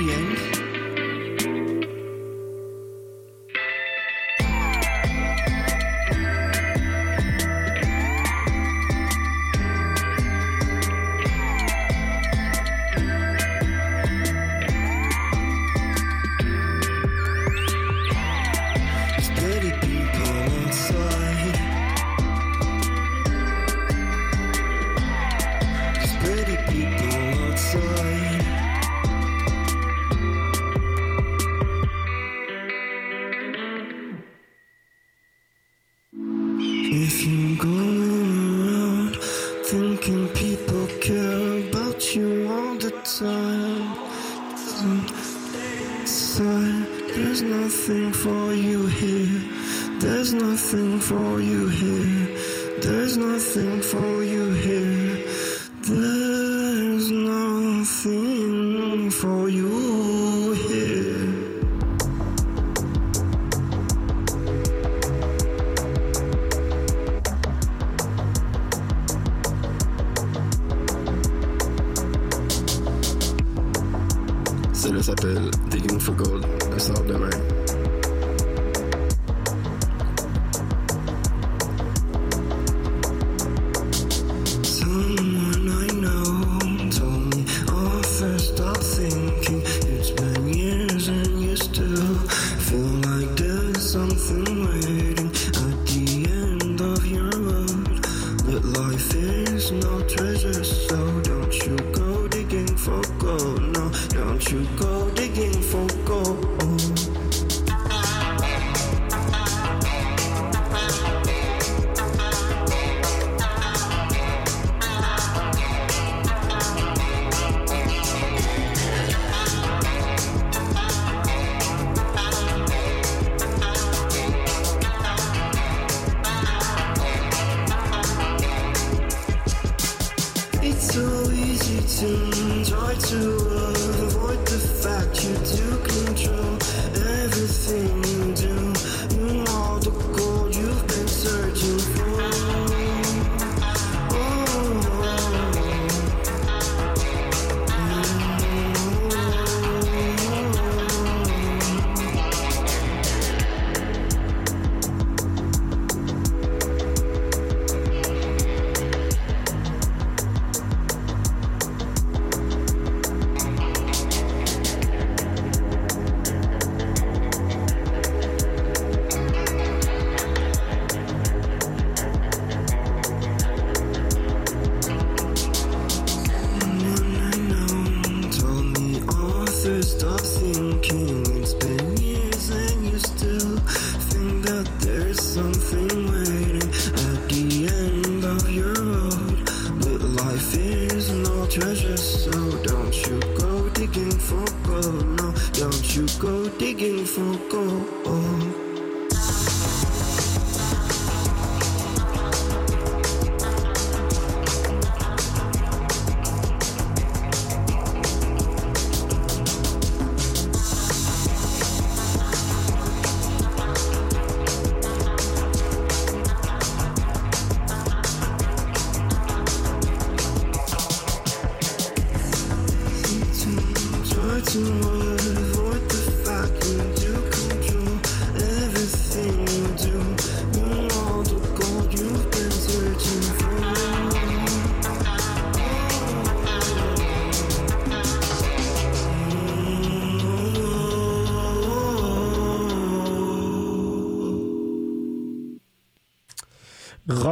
you 196.84 197.06
for 197.06 197.38
gold. 197.48 198.73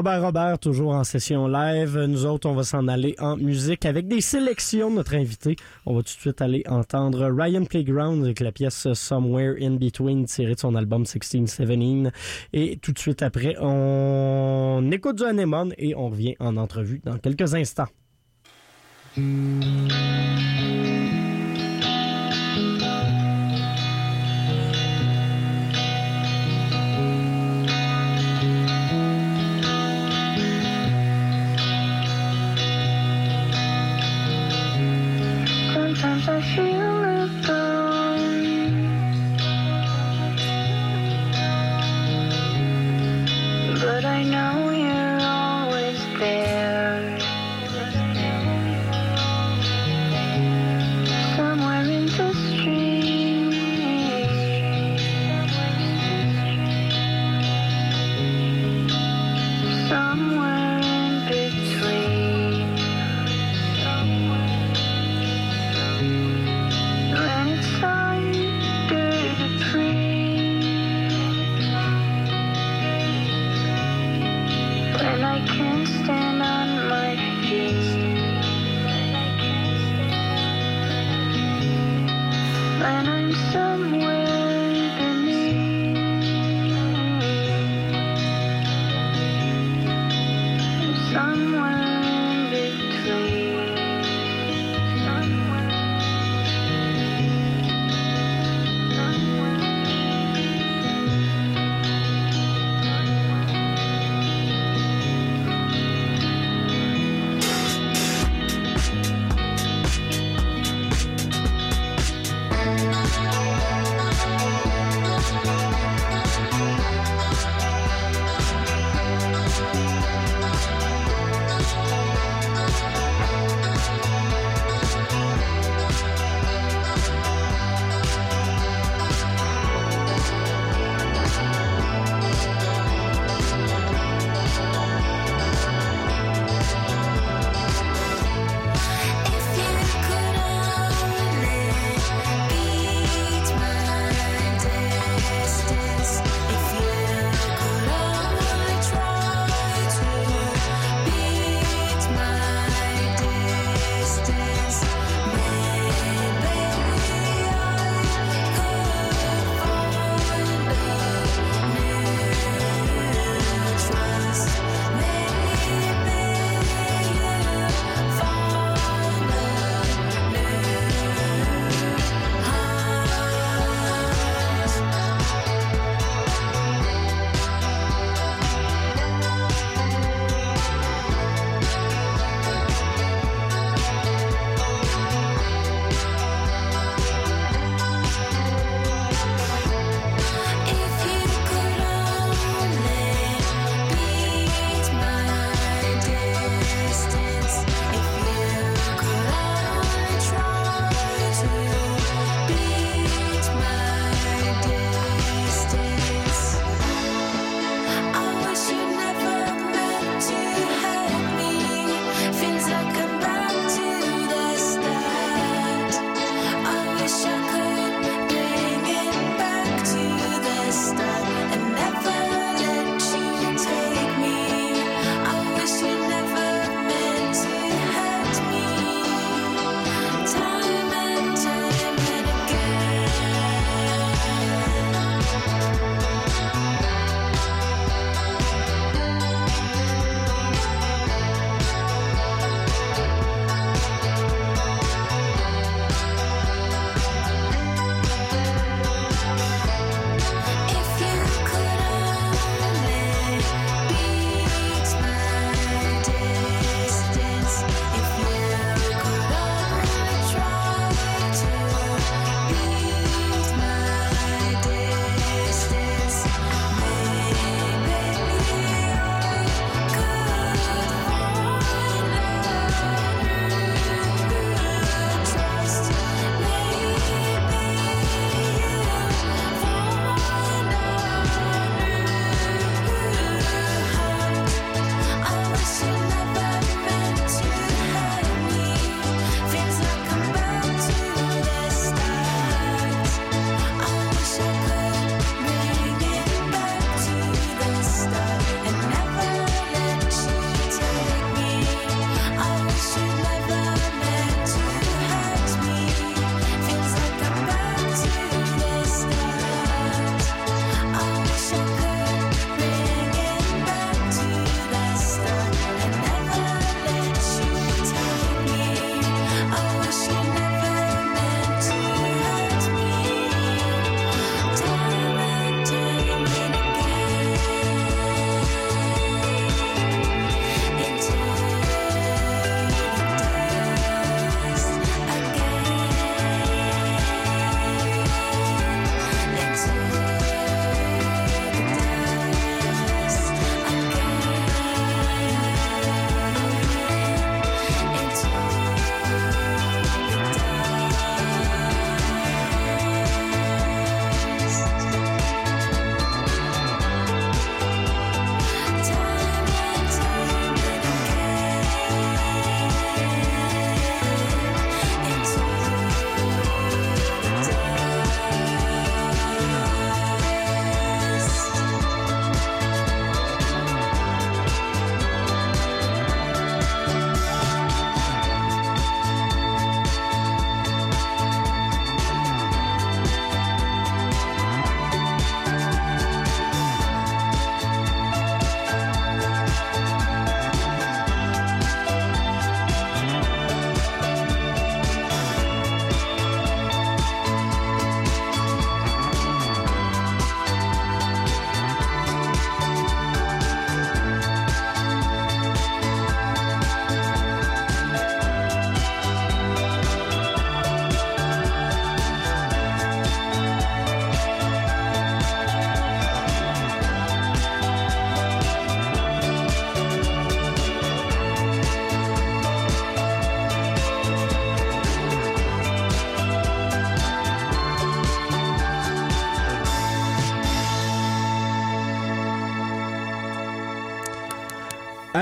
Robert 0.02 0.22
Robert, 0.22 0.58
toujours 0.58 0.94
en 0.94 1.04
session 1.04 1.46
live. 1.46 1.96
Nous 2.08 2.26
autres, 2.26 2.48
on 2.48 2.56
va 2.56 2.64
s'en 2.64 2.88
aller 2.88 3.14
en 3.20 3.36
musique 3.36 3.86
avec 3.86 4.08
des 4.08 4.20
sélections 4.20 4.90
de 4.90 4.96
notre 4.96 5.14
invité. 5.14 5.54
On 5.86 5.94
va 5.94 6.00
tout 6.00 6.16
de 6.16 6.20
suite 6.20 6.42
aller 6.42 6.64
entendre 6.66 7.30
Ryan 7.30 7.64
Playground 7.64 8.24
avec 8.24 8.40
la 8.40 8.50
pièce 8.50 8.92
Somewhere 8.94 9.54
in 9.62 9.76
Between 9.76 10.24
tirée 10.24 10.56
de 10.56 10.58
son 10.58 10.74
album 10.74 11.02
1617. 11.02 12.12
Et 12.52 12.78
tout 12.78 12.90
de 12.90 12.98
suite 12.98 13.22
après, 13.22 13.54
on 13.60 14.90
écoute 14.90 15.18
du 15.18 15.22
Anemone 15.22 15.72
et 15.78 15.94
on 15.94 16.08
revient 16.08 16.34
en 16.40 16.56
entrevue 16.56 17.00
dans 17.04 17.18
quelques 17.18 17.54
instants. 17.54 17.86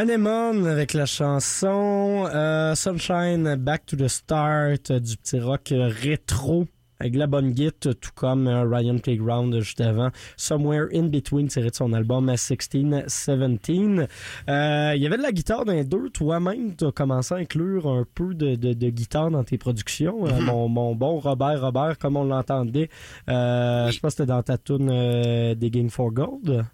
Anemone 0.01 0.67
avec 0.67 0.95
la 0.95 1.05
chanson 1.05 2.25
euh, 2.35 2.75
Sunshine 2.75 3.55
Back 3.57 3.85
to 3.85 3.97
the 3.99 4.09
Start 4.09 4.91
euh, 4.91 4.99
du 4.99 5.15
petit 5.19 5.39
rock 5.39 5.73
euh, 5.73 5.91
rétro 5.95 6.67
avec 6.99 7.17
la 7.17 7.27
bonne 7.27 7.55
git, 7.55 7.71
tout 7.81 7.95
comme 8.15 8.49
Ryan 8.49 8.97
Playground 8.99 9.59
juste 9.61 9.83
avant. 9.83 10.09
Somewhere 10.39 10.87
in 10.95 11.09
Between 11.09 11.49
tiré 11.49 11.69
de 11.69 11.75
son 11.75 11.93
album 11.93 12.25
1617. 12.31 14.09
Euh, 14.49 14.93
Il 14.97 15.03
y 15.03 15.07
avait 15.07 15.19
de 15.19 15.23
la 15.23 15.33
guitare 15.33 15.67
dans 15.67 15.73
les 15.75 15.85
deux. 15.85 16.09
Toi-même, 16.09 16.75
tu 16.77 16.87
as 16.87 16.93
commencé 16.93 17.35
à 17.35 17.37
inclure 17.39 17.87
un 17.87 18.07
peu 18.15 18.33
de, 18.33 18.55
de, 18.55 18.73
de 18.73 18.89
guitare 18.89 19.31
dans 19.31 19.45
tes 19.45 19.59
productions. 19.59 20.27
Euh, 20.27 20.31
Mhm. 20.41 20.45
mon, 20.47 20.69
mon 20.69 20.95
bon 20.95 21.19
Robert 21.19 21.61
Robert, 21.61 21.99
comme 21.99 22.17
on 22.17 22.25
l'entendait, 22.25 22.89
euh, 23.29 23.87
Oui. 23.89 23.93
je 23.93 24.01
pense 24.01 24.13
que 24.15 24.17
c'était 24.23 24.27
dans 24.33 24.43
ta 24.43 24.57
tune 24.57 24.89
euh, 24.91 25.55
Digging 25.55 25.91
for 25.91 26.11
Gold. 26.11 26.65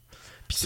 Puis 0.49 0.59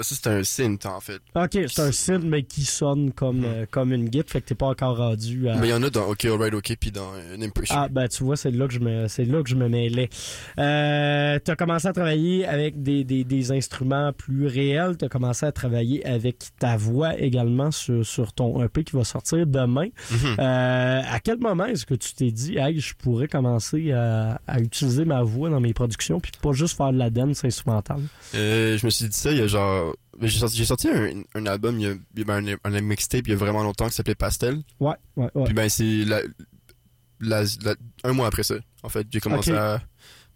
ça, 0.00 0.14
c'est 0.14 0.26
un 0.28 0.44
synth, 0.44 0.86
en 0.86 1.00
fait. 1.00 1.20
Ok, 1.34 1.58
c'est 1.68 1.80
un 1.80 1.92
synth, 1.92 2.24
mais 2.24 2.42
qui 2.42 2.64
sonne 2.64 3.12
comme, 3.12 3.44
euh, 3.44 3.66
comme 3.70 3.92
une 3.92 4.08
guide, 4.08 4.28
fait 4.28 4.40
que 4.40 4.46
t'es 4.46 4.54
pas 4.54 4.66
encore 4.66 4.96
rendu 4.96 5.48
à... 5.48 5.56
Mais 5.56 5.68
il 5.68 5.70
y 5.70 5.74
en 5.74 5.82
a 5.82 5.90
dans 5.90 6.06
OK, 6.08 6.24
Alright, 6.24 6.54
OK, 6.54 6.76
puis 6.78 6.90
dans 6.90 7.12
euh, 7.14 7.36
Impression. 7.40 7.74
Ah, 7.78 7.88
ben 7.88 8.08
tu 8.08 8.24
vois, 8.24 8.36
c'est 8.36 8.50
là 8.50 8.66
que 8.66 8.72
je 8.72 8.80
me, 8.80 9.08
c'est 9.08 9.24
là 9.24 9.42
que 9.42 9.48
je 9.48 9.54
me 9.54 9.68
mêlais. 9.68 10.08
Euh, 10.58 11.38
t'as 11.42 11.56
commencé 11.56 11.88
à 11.88 11.92
travailler 11.92 12.46
avec 12.46 12.82
des, 12.82 13.04
des, 13.04 13.24
des 13.24 13.52
instruments 13.52 14.12
plus 14.12 14.46
réels. 14.46 14.96
T'as 14.96 15.08
commencé 15.08 15.46
à 15.46 15.52
travailler 15.52 16.04
avec 16.06 16.36
ta 16.58 16.76
voix 16.76 17.18
également 17.18 17.70
sur, 17.70 18.04
sur 18.04 18.32
ton 18.32 18.62
EP 18.62 18.84
qui 18.84 18.96
va 18.96 19.04
sortir 19.04 19.46
demain. 19.46 19.88
Mhm. 20.10 20.36
Euh, 20.38 21.02
à 21.08 21.20
quel 21.20 21.38
moment 21.38 21.66
est-ce 21.66 21.86
que 21.86 21.94
tu 21.94 22.14
t'es 22.14 22.30
dit, 22.30 22.56
hey, 22.58 22.78
je 22.80 22.94
pourrais 22.94 23.28
commencer 23.28 23.92
à, 23.92 24.40
à 24.46 24.60
utiliser 24.60 25.04
ma 25.04 25.22
voix 25.22 25.50
dans 25.50 25.60
mes 25.60 25.74
productions, 25.74 26.20
puis 26.20 26.32
pas 26.40 26.52
juste 26.52 26.76
faire 26.76 26.92
de 26.92 26.98
la 26.98 27.10
dance 27.10 27.44
instrumentale? 27.44 28.02
Euh, 28.34 28.76
je 28.78 28.84
me 28.86 28.90
suis 28.90 29.08
dit 29.08 29.16
ça 29.16 29.30
il 29.32 29.38
y 29.38 29.42
a 29.42 29.46
genre 29.46 29.85
ben, 29.85 29.85
j'ai 30.20 30.64
sorti, 30.64 30.88
un, 30.88 31.22
un 31.34 31.46
album 31.46 31.78
il 31.78 31.82
y 31.82 31.86
a, 31.88 32.32
a 32.32 32.36
un, 32.36 32.46
un 32.64 32.80
mixtape 32.80 33.26
il 33.26 33.30
y 33.30 33.32
a 33.34 33.36
vraiment 33.36 33.62
longtemps 33.62 33.88
qui 33.88 33.94
s'appelait 33.94 34.14
Pastel 34.14 34.62
Ouais, 34.80 34.94
ouais, 35.16 35.28
ouais. 35.34 35.44
puis 35.44 35.54
ben 35.54 35.68
c'est 35.68 36.04
la, 36.04 36.20
la- 37.20 37.44
la- 37.62 37.74
un 38.04 38.12
mois 38.12 38.26
après 38.28 38.42
ça 38.42 38.54
en 38.82 38.88
fait 38.88 39.06
j'ai 39.10 39.20
commencé 39.20 39.52
à 39.52 39.80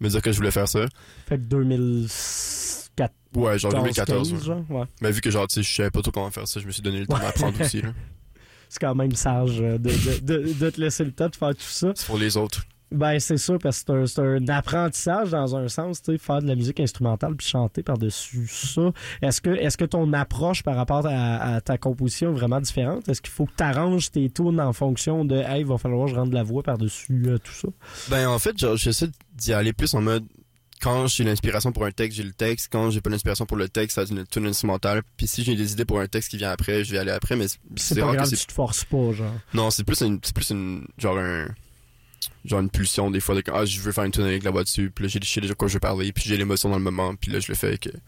me 0.00 0.08
dire 0.08 0.22
que 0.22 0.32
je 0.32 0.36
voulais 0.38 0.50
faire 0.50 0.68
ça 0.68 0.86
Fait 1.28 1.36
que 1.36 1.42
2014, 1.42 3.10
ouais 3.36 3.58
genre 3.58 3.72
2014 3.72 4.30
15, 4.30 4.32
ouais. 4.40 4.44
genre, 4.46 4.64
ouais. 4.70 4.86
mais 5.00 5.10
vu 5.12 5.20
que 5.20 5.30
genre 5.30 5.46
tu 5.46 5.54
sais 5.54 5.62
je 5.62 5.74
savais 5.74 5.90
pas 5.90 6.02
trop 6.02 6.10
comment 6.10 6.30
faire 6.30 6.48
ça 6.48 6.60
je 6.60 6.66
me 6.66 6.72
suis 6.72 6.82
donné 6.82 7.00
le 7.00 7.06
temps 7.06 7.16
Ouais. 7.16 7.22
d'apprendre 7.22 7.60
aussi 7.60 7.82
là. 7.82 7.92
c'est 8.68 8.78
quand 8.80 8.94
même 8.94 9.12
sage 9.12 9.60
euh, 9.60 9.78
de, 9.78 9.90
de, 9.90 10.18
de, 10.20 10.52
de 10.52 10.70
te 10.70 10.80
laisser 10.80 11.04
le 11.04 11.12
temps 11.12 11.28
de 11.28 11.36
faire 11.36 11.50
tout 11.54 11.60
ça. 11.62 11.92
c'est 11.94 12.06
pour 12.06 12.18
les 12.18 12.36
autres 12.36 12.64
Ben, 12.92 13.18
c'est 13.20 13.36
ça, 13.36 13.56
parce 13.58 13.84
que 13.84 14.06
c'est 14.06 14.20
un, 14.20 14.24
un 14.36 14.48
apprentissage 14.48 15.30
dans 15.30 15.54
un 15.56 15.68
sens, 15.68 16.02
tu 16.02 16.12
sais, 16.12 16.18
faire 16.18 16.42
de 16.42 16.48
la 16.48 16.54
musique 16.56 16.80
instrumentale 16.80 17.36
puis 17.36 17.46
chanter 17.46 17.82
par-dessus 17.82 18.48
ça. 18.48 18.90
Est-ce 19.22 19.40
que, 19.40 19.50
est-ce 19.50 19.76
que 19.76 19.84
ton 19.84 20.12
approche 20.12 20.62
par 20.62 20.74
rapport 20.76 21.06
à, 21.06 21.54
à 21.54 21.60
ta 21.60 21.78
composition 21.78 22.30
est 22.30 22.38
vraiment 22.38 22.60
différente? 22.60 23.08
Est-ce 23.08 23.22
qu'il 23.22 23.32
faut 23.32 23.46
que 23.46 23.52
tu 23.56 23.62
arranges 23.62 24.10
tes 24.10 24.28
tunes 24.30 24.60
en 24.60 24.72
fonction 24.72 25.24
de, 25.24 25.36
hey, 25.36 25.60
il 25.60 25.66
va 25.66 25.78
falloir 25.78 26.06
que 26.06 26.12
je 26.12 26.16
rende 26.16 26.32
la 26.32 26.42
voix 26.42 26.62
par-dessus 26.62 27.22
euh, 27.26 27.38
tout 27.38 27.52
ça? 27.52 27.68
ben 28.10 28.28
en 28.28 28.38
fait 28.38 28.56
j'essaie 28.76 29.08
d'y 29.34 29.52
aller 29.52 29.72
plus 29.72 29.94
en 29.94 30.00
mode 30.02 30.24
quand 30.82 31.06
j'ai 31.06 31.24
l'inspiration 31.24 31.72
pour 31.72 31.84
un 31.84 31.90
texte, 31.90 32.16
j'ai 32.16 32.22
le 32.24 32.32
texte. 32.32 32.68
Quand 32.72 32.90
j'ai 32.90 33.00
pas 33.02 33.10
l'inspiration 33.10 33.44
pour 33.44 33.58
le 33.58 33.68
texte, 33.68 33.96
ça 33.96 34.04
une 34.10 34.24
tune 34.26 34.46
instrumentale. 34.46 35.02
Puis 35.16 35.26
si 35.26 35.44
j'ai 35.44 35.54
des 35.54 35.72
idées 35.72 35.84
pour 35.84 36.00
un 36.00 36.06
texte 36.06 36.30
qui 36.30 36.38
vient 36.38 36.50
après, 36.50 36.84
je 36.84 36.92
vais 36.92 36.98
aller 36.98 37.10
après. 37.10 37.36
Mais 37.36 37.46
c'est- 37.76 37.94
pas 38.00 38.10
que 38.10 38.16
grave, 38.16 38.26
c'est 38.26 38.36
tu 38.36 38.46
te 38.46 38.52
forces 38.52 38.84
pas, 38.86 39.12
genre. 39.12 39.30
Non, 39.52 39.70
c'est 39.70 39.84
plus 39.84 40.00
une, 40.00 40.18
c'est 40.22 40.34
plus 40.34 40.50
une, 40.50 40.86
genre 40.96 41.18
un, 41.18 41.48
genre 42.44 42.60
une 42.60 42.70
pulsion 42.70 43.10
des 43.10 43.20
fois 43.20 43.34
de 43.34 43.42
ah 43.52 43.64
je 43.64 43.80
veux 43.80 43.92
faire 43.92 44.04
une 44.04 44.12
tune 44.12 44.24
avec 44.24 44.42
la 44.42 44.50
voix 44.50 44.64
dessus, 44.64 44.90
puis 44.90 45.04
là 45.04 45.08
j'ai 45.08 45.40
déjà 45.40 45.54
quoi 45.54 45.68
je 45.68 45.74
veux 45.74 45.80
parler, 45.80 46.12
puis 46.12 46.24
j'ai 46.26 46.36
l'émotion 46.36 46.68
dans 46.68 46.78
le 46.78 46.82
moment, 46.82 47.14
puis 47.14 47.30
là 47.30 47.40
je 47.40 47.48
le 47.48 47.54
fais 47.54 47.78
euh, 47.86 47.98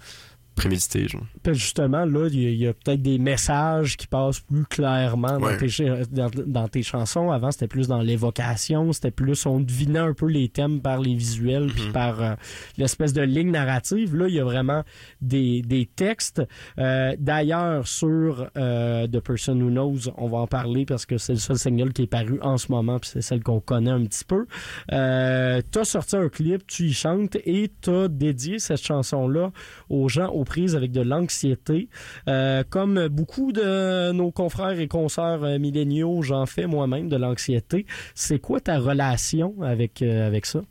prémédité 0.55 1.09
genre. 1.09 1.23
Justement, 1.53 2.05
là, 2.05 2.29
il 2.31 2.55
y 2.55 2.67
a, 2.67 2.73
peut-être 2.73 3.03
des 3.03 3.19
messages 3.19 3.97
qui 3.97 4.07
passent 4.07 4.41
plus 4.41 4.65
clairement 4.65 5.39
dans, 5.39 5.47
Ouais. 5.47 5.57
tes, 5.57 5.69
ch- 5.69 6.09
dans, 6.11 6.31
dans 6.47 6.69
tes 6.69 6.83
chansons. 6.83 7.31
Avant, 7.31 7.51
c'était 7.51 7.69
plus 7.69 7.89
dans 7.89 8.01
l'évocation, 8.01 8.93
c'était 8.93 9.11
plus, 9.11 9.45
on 9.47 9.61
devinait 9.61 9.99
un 9.99 10.15
peu 10.15 10.27
les 10.27 10.49
thèmes 10.49 10.81
par 10.81 11.01
les 11.01 11.15
visuels, 11.15 11.67
puis 11.73 11.87
Mhm. 11.87 11.93
par 11.93 12.21
euh, 12.23 12.35
l'espèce 12.79 13.13
de 13.13 13.23
ligne 13.23 13.51
narrative. 13.51 14.15
Là, 14.17 14.29
il 14.29 14.35
y 14.35 14.41
a 14.41 14.45
vraiment 14.45 14.83
des, 15.21 15.63
des 15.63 15.87
textes. 15.87 16.43
Euh, 16.79 17.15
D'ailleurs, 17.19 17.87
sur 17.87 18.49
euh, 18.57 19.07
The 19.07 19.21
Person 19.21 19.61
Who 19.61 19.71
Knows, 19.71 20.11
on 20.17 20.29
va 20.29 20.39
en 20.39 20.47
parler 20.47 20.85
parce 20.87 21.07
que 21.07 21.19
c'est 21.19 21.33
le 21.35 21.39
seul 21.39 21.59
single 21.59 21.93
qui 21.93 22.03
est 22.03 22.07
paru 22.07 22.39
en 22.43 22.57
ce 22.59 22.71
moment, 22.73 22.99
puis 22.99 23.11
c'est 23.13 23.23
celle 23.23 23.43
qu'on 23.43 23.61
connaît 23.61 23.91
un 23.91 24.05
petit 24.05 24.25
peu. 24.25 24.47
Euh, 24.93 25.61
t'as 25.71 25.85
sorti 25.85 26.17
un 26.17 26.29
clip, 26.29 26.67
tu 26.67 26.85
y 26.87 26.93
chantes 26.93 27.37
et 27.45 27.71
t'as 27.81 28.09
dédié 28.09 28.59
cette 28.59 28.83
chanson-là 28.83 29.51
aux 29.89 30.09
gens 30.09 30.29
aux 30.29 30.42
prises 30.45 30.77
avec 30.77 30.93
de 30.93 31.01
l'anxiété. 31.01 31.89
Euh, 32.29 32.63
comme 32.69 33.09
beaucoup 33.09 33.53
de 33.53 34.13
nos 34.13 34.31
confrères 34.31 34.79
et 34.79 34.89
consoeurs 34.89 35.45
euh, 35.45 35.59
milléniaux, 35.59 36.23
j'en 36.23 36.47
fais 36.47 36.67
moi-même 36.67 37.09
de 37.09 37.17
l'anxiété. 37.17 37.87
C'est 38.15 38.39
quoi 38.39 38.61
ta 38.61 38.79
relation 38.79 39.55
avec, 39.63 40.03
euh, 40.03 40.27
avec 40.27 40.47
ça? 40.47 40.63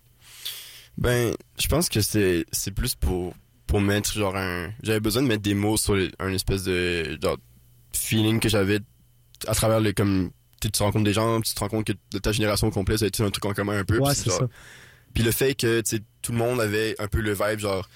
Ben, 0.97 1.34
je 1.59 1.67
pense 1.67 1.89
que 1.89 2.01
c'est, 2.01 2.45
c'est 2.51 2.72
plus 2.72 2.95
pour, 2.95 3.34
pour 3.65 3.82
mettre 3.82 4.11
genre 4.13 4.36
un, 4.36 4.69
j'avais 4.84 4.99
besoin 4.99 5.24
de 5.24 5.28
mettre 5.28 5.41
des 5.43 5.53
mots 5.53 5.78
sur 5.78 5.95
les- 5.95 6.11
un 6.19 6.32
espèce 6.34 6.63
de, 6.63 7.17
genre, 7.22 7.38
feeling 7.93 8.39
que 8.39 8.49
j'avais 8.49 8.80
à 9.47 9.55
travers 9.55 9.80
les, 9.80 9.93
comme, 9.93 10.32
tu 10.61 10.69
tu 10.69 10.84
rencontres 10.84 11.05
des 11.05 11.13
gens, 11.13 11.41
tu 11.41 11.53
te 11.53 11.59
rends 11.59 11.69
compte 11.69 11.88
que 11.88 11.93
de 12.11 12.19
ta 12.19 12.32
génération 12.32 12.69
complète, 12.69 12.99
ça 12.99 13.05
a 13.05 13.07
été 13.07 13.24
un 13.24 13.32
truc 13.32 13.45
en 13.45 13.53
commun 13.53 13.80
un 13.80 13.84
peu. 13.84 13.97
ouais, 13.97 14.13
c'est 14.13 14.30
ça. 14.30 14.47
Puis 15.13 15.24
le 15.24 15.32
fait 15.32 15.55
que 15.55 15.82
tout 16.22 16.32
le 16.32 16.38
monde 16.38 16.61
avait 16.61 16.95
un 16.99 17.07
peu 17.07 17.19
le 17.19 17.34
vibe 17.34 17.59
genre 17.59 17.89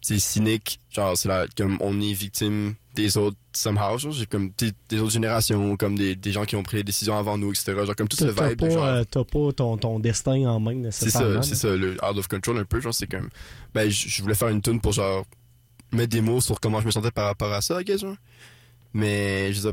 c'est 0.00 0.18
cynique, 0.18 0.80
genre 0.90 1.16
c'est 1.16 1.28
là 1.28 1.46
comme 1.56 1.76
on 1.80 2.00
est 2.00 2.12
victime 2.12 2.74
des 2.94 3.16
autres 3.16 3.36
somehow, 3.52 3.98
genre 3.98 4.14
comme 4.30 4.50
des, 4.56 4.72
des 4.88 4.98
autres 5.00 5.12
générations, 5.12 5.76
comme 5.76 5.96
des, 5.96 6.16
des 6.16 6.32
gens 6.32 6.44
qui 6.44 6.56
ont 6.56 6.62
pris 6.62 6.78
les 6.78 6.84
décisions 6.84 7.16
avant 7.16 7.38
nous, 7.38 7.50
etc. 7.50 7.74
Genre 7.84 7.96
comme 7.96 8.08
tout 8.08 8.16
ce 8.16 8.24
vibe 8.24 8.58
pas, 8.58 8.70
genre 8.70 8.84
euh, 8.84 9.04
t'as 9.04 9.24
pas 9.24 9.52
ton, 9.52 9.76
ton 9.76 10.00
destin 10.00 10.46
en 10.46 10.60
main 10.60 10.90
c'est 10.90 11.10
ça, 11.10 11.42
c'est 11.42 11.54
ça, 11.54 11.76
le 11.76 11.92
out 12.04 12.16
of 12.16 12.28
control 12.28 12.58
un 12.58 12.64
peu, 12.64 12.80
genre 12.80 12.94
c'est 12.94 13.06
comme 13.06 13.28
ben 13.74 13.90
je 13.90 14.22
voulais 14.22 14.34
faire 14.34 14.48
une 14.48 14.62
tune 14.62 14.80
pour 14.80 14.92
genre 14.92 15.24
mettre 15.92 16.10
des 16.10 16.20
mots 16.20 16.40
sur 16.40 16.60
comment 16.60 16.80
je 16.80 16.86
me 16.86 16.90
sentais 16.90 17.10
par 17.10 17.26
rapport 17.26 17.52
à 17.52 17.60
ça, 17.60 17.80
I 17.80 17.84
guess, 17.84 18.00
genre. 18.00 18.16
Mais 18.92 19.52
je 19.52 19.70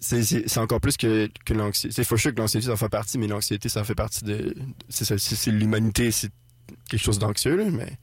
c'est 0.00 0.58
encore 0.58 0.80
plus 0.80 0.96
que 0.96 1.28
que 1.44 1.54
l'anxiété. 1.54 1.92
C'est 1.92 2.16
sure 2.16 2.32
que 2.32 2.40
l'anxiété 2.40 2.66
ça 2.66 2.72
en 2.72 2.76
fait 2.76 2.88
partie, 2.88 3.18
mais 3.18 3.26
l'anxiété 3.26 3.68
ça 3.68 3.82
fait 3.82 3.96
partie 3.96 4.24
de 4.24 4.54
c'est 4.88 5.04
ça, 5.04 5.18
c'est 5.18 5.34
c'est 5.34 5.50
l'humanité, 5.50 6.10
c'est 6.12 6.30
quelque 6.88 7.02
chose 7.02 7.18
d'anxieux 7.18 7.56
là, 7.56 7.64
mais 7.70 7.98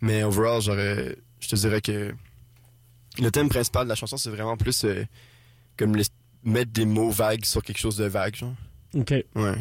mais 0.00 0.22
overall 0.22 0.60
j'aurais 0.62 1.16
je 1.40 1.48
te 1.48 1.56
dirais 1.56 1.80
que 1.80 2.12
le 3.20 3.30
thème 3.30 3.48
principal 3.48 3.84
de 3.84 3.88
la 3.88 3.94
chanson 3.94 4.16
c'est 4.16 4.30
vraiment 4.30 4.56
plus 4.56 4.84
euh, 4.84 5.04
comme 5.76 5.96
les- 5.96 6.04
mettre 6.44 6.70
des 6.72 6.84
mots 6.86 7.10
vagues 7.10 7.44
sur 7.44 7.62
quelque 7.62 7.78
chose 7.78 7.96
de 7.96 8.04
vague, 8.06 8.34
genre. 8.36 8.54
OK. 8.94 9.12
Ouais. 9.34 9.54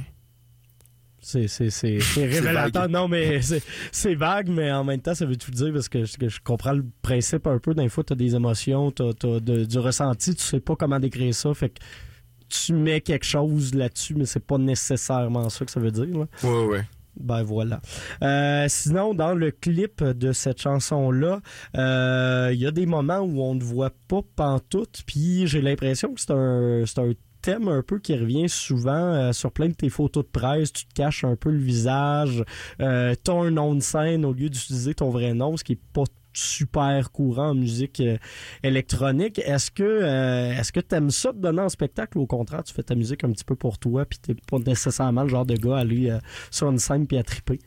C'est, 1.21 1.47
c'est, 1.49 1.69
c'est, 1.69 1.99
c'est 2.01 2.25
révélateur. 2.25 2.87
Non, 2.87 3.07
mais 3.09 3.41
c'est, 3.43 3.61
c'est 3.91 4.15
vague, 4.15 4.47
mais 4.47 4.71
en 4.71 4.83
même 4.85 5.01
temps, 5.01 5.13
ça 5.13 5.25
veut 5.25 5.35
tout 5.35 5.51
dire 5.51 5.71
parce 5.73 5.89
que 5.89 6.05
je, 6.05 6.17
que 6.17 6.29
je 6.29 6.39
comprends 6.41 6.71
le 6.73 6.85
principe 7.01 7.45
un 7.47 7.59
peu. 7.59 7.73
D'un 7.73 7.89
fois, 7.89 8.03
t'as 8.05 8.15
des 8.15 8.35
émotions, 8.35 8.91
t'as, 8.91 9.11
t'as 9.13 9.39
de- 9.41 9.65
du 9.65 9.79
ressenti, 9.79 10.33
tu 10.35 10.41
sais 10.43 10.59
pas 10.61 10.75
comment 10.77 10.99
décrire 10.99 11.33
ça. 11.35 11.53
Fait 11.53 11.69
que 11.69 11.79
tu 12.47 12.73
mets 12.73 13.01
quelque 13.01 13.25
chose 13.25 13.73
là-dessus, 13.75 14.15
mais 14.15 14.25
c'est 14.25 14.39
pas 14.45 14.57
nécessairement 14.57 15.49
ça 15.49 15.65
que 15.65 15.71
ça 15.71 15.79
veut 15.81 15.91
dire. 15.91 16.05
là. 16.17 16.25
Ouais, 16.43 16.65
ouais. 16.65 16.85
Ben 17.19 17.43
voilà. 17.43 17.81
Euh, 18.23 18.65
sinon, 18.69 19.13
dans 19.13 19.33
le 19.33 19.51
clip 19.51 20.03
de 20.03 20.31
cette 20.31 20.61
chanson-là, 20.61 21.41
euh, 21.77 22.49
il 22.53 22.59
y 22.59 22.65
a 22.65 22.71
des 22.71 22.85
moments 22.85 23.19
où 23.19 23.41
on 23.41 23.55
ne 23.55 23.63
voit 23.63 23.91
pas 24.07 24.21
pantoute, 24.35 25.03
puis 25.05 25.47
j'ai 25.47 25.61
l'impression 25.61 26.13
que 26.13 26.21
c'est 26.21 26.31
un, 26.31 26.83
un 26.83 27.13
thème 27.41 27.67
un 27.67 27.81
peu 27.81 27.99
qui 27.99 28.15
revient 28.15 28.49
souvent 28.49 28.91
euh, 28.91 29.31
sur 29.31 29.51
plein 29.51 29.69
de 29.69 29.73
tes 29.73 29.89
photos 29.89 30.23
de 30.23 30.29
presse. 30.29 30.73
Tu 30.73 30.85
te 30.85 30.93
caches 30.93 31.23
un 31.23 31.35
peu 31.35 31.49
le 31.51 31.59
visage, 31.59 32.43
euh, 32.81 33.15
t'as 33.23 33.33
un 33.33 33.51
nom 33.51 33.75
de 33.75 33.81
scène 33.81 34.25
au 34.25 34.33
lieu 34.33 34.49
d'utiliser 34.49 34.93
ton 34.93 35.09
vrai 35.09 35.33
nom, 35.33 35.57
ce 35.57 35.63
qui 35.63 35.73
est 35.73 35.81
pas 35.93 36.03
super 36.39 37.11
courant 37.11 37.49
en 37.49 37.55
musique 37.55 37.99
euh, 37.99 38.17
électronique. 38.63 39.39
Est-ce 39.39 39.71
que 39.71 39.83
euh, 39.83 40.57
est-ce 40.57 40.71
que 40.71 40.79
t'aimes 40.79 41.11
ça 41.11 41.31
te 41.31 41.37
donner 41.37 41.61
en 41.61 41.69
spectacle? 41.69 42.17
Ou 42.17 42.21
au 42.21 42.27
contraire 42.27 42.63
tu 42.63 42.73
fais 42.73 42.83
ta 42.83 42.95
musique 42.95 43.23
un 43.23 43.31
petit 43.31 43.43
peu 43.43 43.55
pour 43.55 43.77
toi 43.77 44.05
puis 44.05 44.19
t'es 44.19 44.33
pas 44.33 44.59
nécessairement 44.59 45.23
le 45.23 45.29
genre 45.29 45.45
de 45.45 45.55
gars 45.55 45.77
à 45.77 45.79
aller 45.79 46.09
euh, 46.09 46.19
sur 46.51 46.69
une 46.69 46.79
scène 46.79 47.07
puis 47.07 47.17
à 47.17 47.23
triper? 47.23 47.59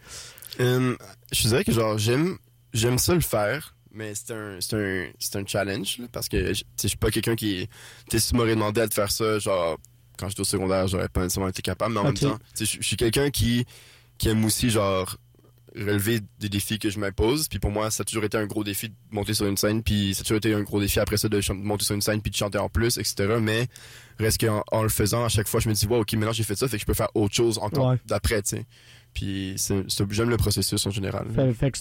Euh, 0.60 0.96
je 1.32 1.48
dirais 1.48 1.64
que 1.64 1.72
genre 1.72 1.98
j'aime 1.98 2.36
j'aime 2.72 2.98
ça 2.98 3.14
le 3.14 3.20
faire 3.20 3.76
mais 3.92 4.14
c'est 4.14 4.32
un 4.32 4.58
c'est 4.60 4.76
un 4.76 5.10
c'est 5.18 5.36
un 5.36 5.46
challenge 5.46 5.98
là, 5.98 6.06
parce 6.10 6.28
que 6.28 6.54
je 6.54 6.64
suis 6.86 6.96
pas 6.96 7.10
quelqu'un 7.10 7.36
qui 7.36 7.68
tu 8.10 8.18
si 8.18 8.30
tu 8.30 8.36
m'aurais 8.36 8.54
demandé 8.54 8.80
à 8.80 8.88
te 8.88 8.94
faire 8.94 9.10
ça 9.10 9.38
genre 9.38 9.78
quand 10.18 10.28
j'étais 10.28 10.40
au 10.40 10.44
secondaire 10.44 10.88
j'aurais 10.88 11.08
pas 11.08 11.22
nécessairement 11.22 11.50
été 11.50 11.62
capable 11.62 11.94
mais 11.94 12.00
en 12.00 12.04
même 12.04 12.14
temps 12.14 12.38
je 12.58 12.64
suis 12.64 12.96
quelqu'un 12.96 13.30
qui 13.30 13.64
qui 14.18 14.28
aime 14.28 14.44
aussi 14.44 14.70
genre 14.70 15.16
relever 15.74 16.20
des 16.38 16.48
défis 16.48 16.78
que 16.78 16.90
je 16.90 16.98
m'impose 16.98 17.48
puis 17.48 17.58
pour 17.58 17.70
moi 17.70 17.90
ça 17.90 18.02
a 18.02 18.04
toujours 18.04 18.24
été 18.24 18.36
un 18.36 18.46
gros 18.46 18.62
défi 18.64 18.88
de 18.90 18.94
monter 19.10 19.32
sur 19.34 19.46
une 19.46 19.56
scène 19.56 19.82
puis 19.82 20.14
ça 20.14 20.20
a 20.20 20.24
toujours 20.24 20.36
été 20.38 20.52
un 20.52 20.62
gros 20.62 20.80
défi 20.80 21.00
après 21.00 21.16
ça 21.16 21.28
de 21.28 21.40
monter 21.54 21.84
sur 21.84 21.94
une 21.94 22.02
scène 22.02 22.20
puis 22.20 22.30
de 22.30 22.36
chanter 22.36 22.58
en 22.58 22.68
plus 22.68 22.98
etc 22.98 23.36
mais 23.40 23.68
reste 24.18 24.40
qu'en 24.46 24.62
en 24.70 24.82
le 24.82 24.88
faisant 24.90 25.24
à 25.24 25.28
chaque 25.28 25.48
fois 25.48 25.60
je 25.60 25.68
me 25.68 25.74
dis 25.74 25.86
wow 25.86 26.00
ok 26.00 26.12
maintenant 26.14 26.32
j'ai 26.32 26.42
fait 26.44 26.56
ça 26.56 26.68
fait 26.68 26.76
que 26.76 26.82
je 26.82 26.86
peux 26.86 26.94
faire 26.94 27.08
autre 27.14 27.34
chose 27.34 27.58
encore 27.58 27.88
Ouais. 27.90 27.96
d'après 28.06 28.42
tu 28.42 28.56
sais 28.56 28.66
Puis 29.14 29.56
j'aime 30.10 30.30
le 30.30 30.36
processus 30.36 30.86
en 30.86 30.90
général. 30.90 31.26
Fait, 31.34 31.52
fait 31.52 31.70
que 31.70 31.78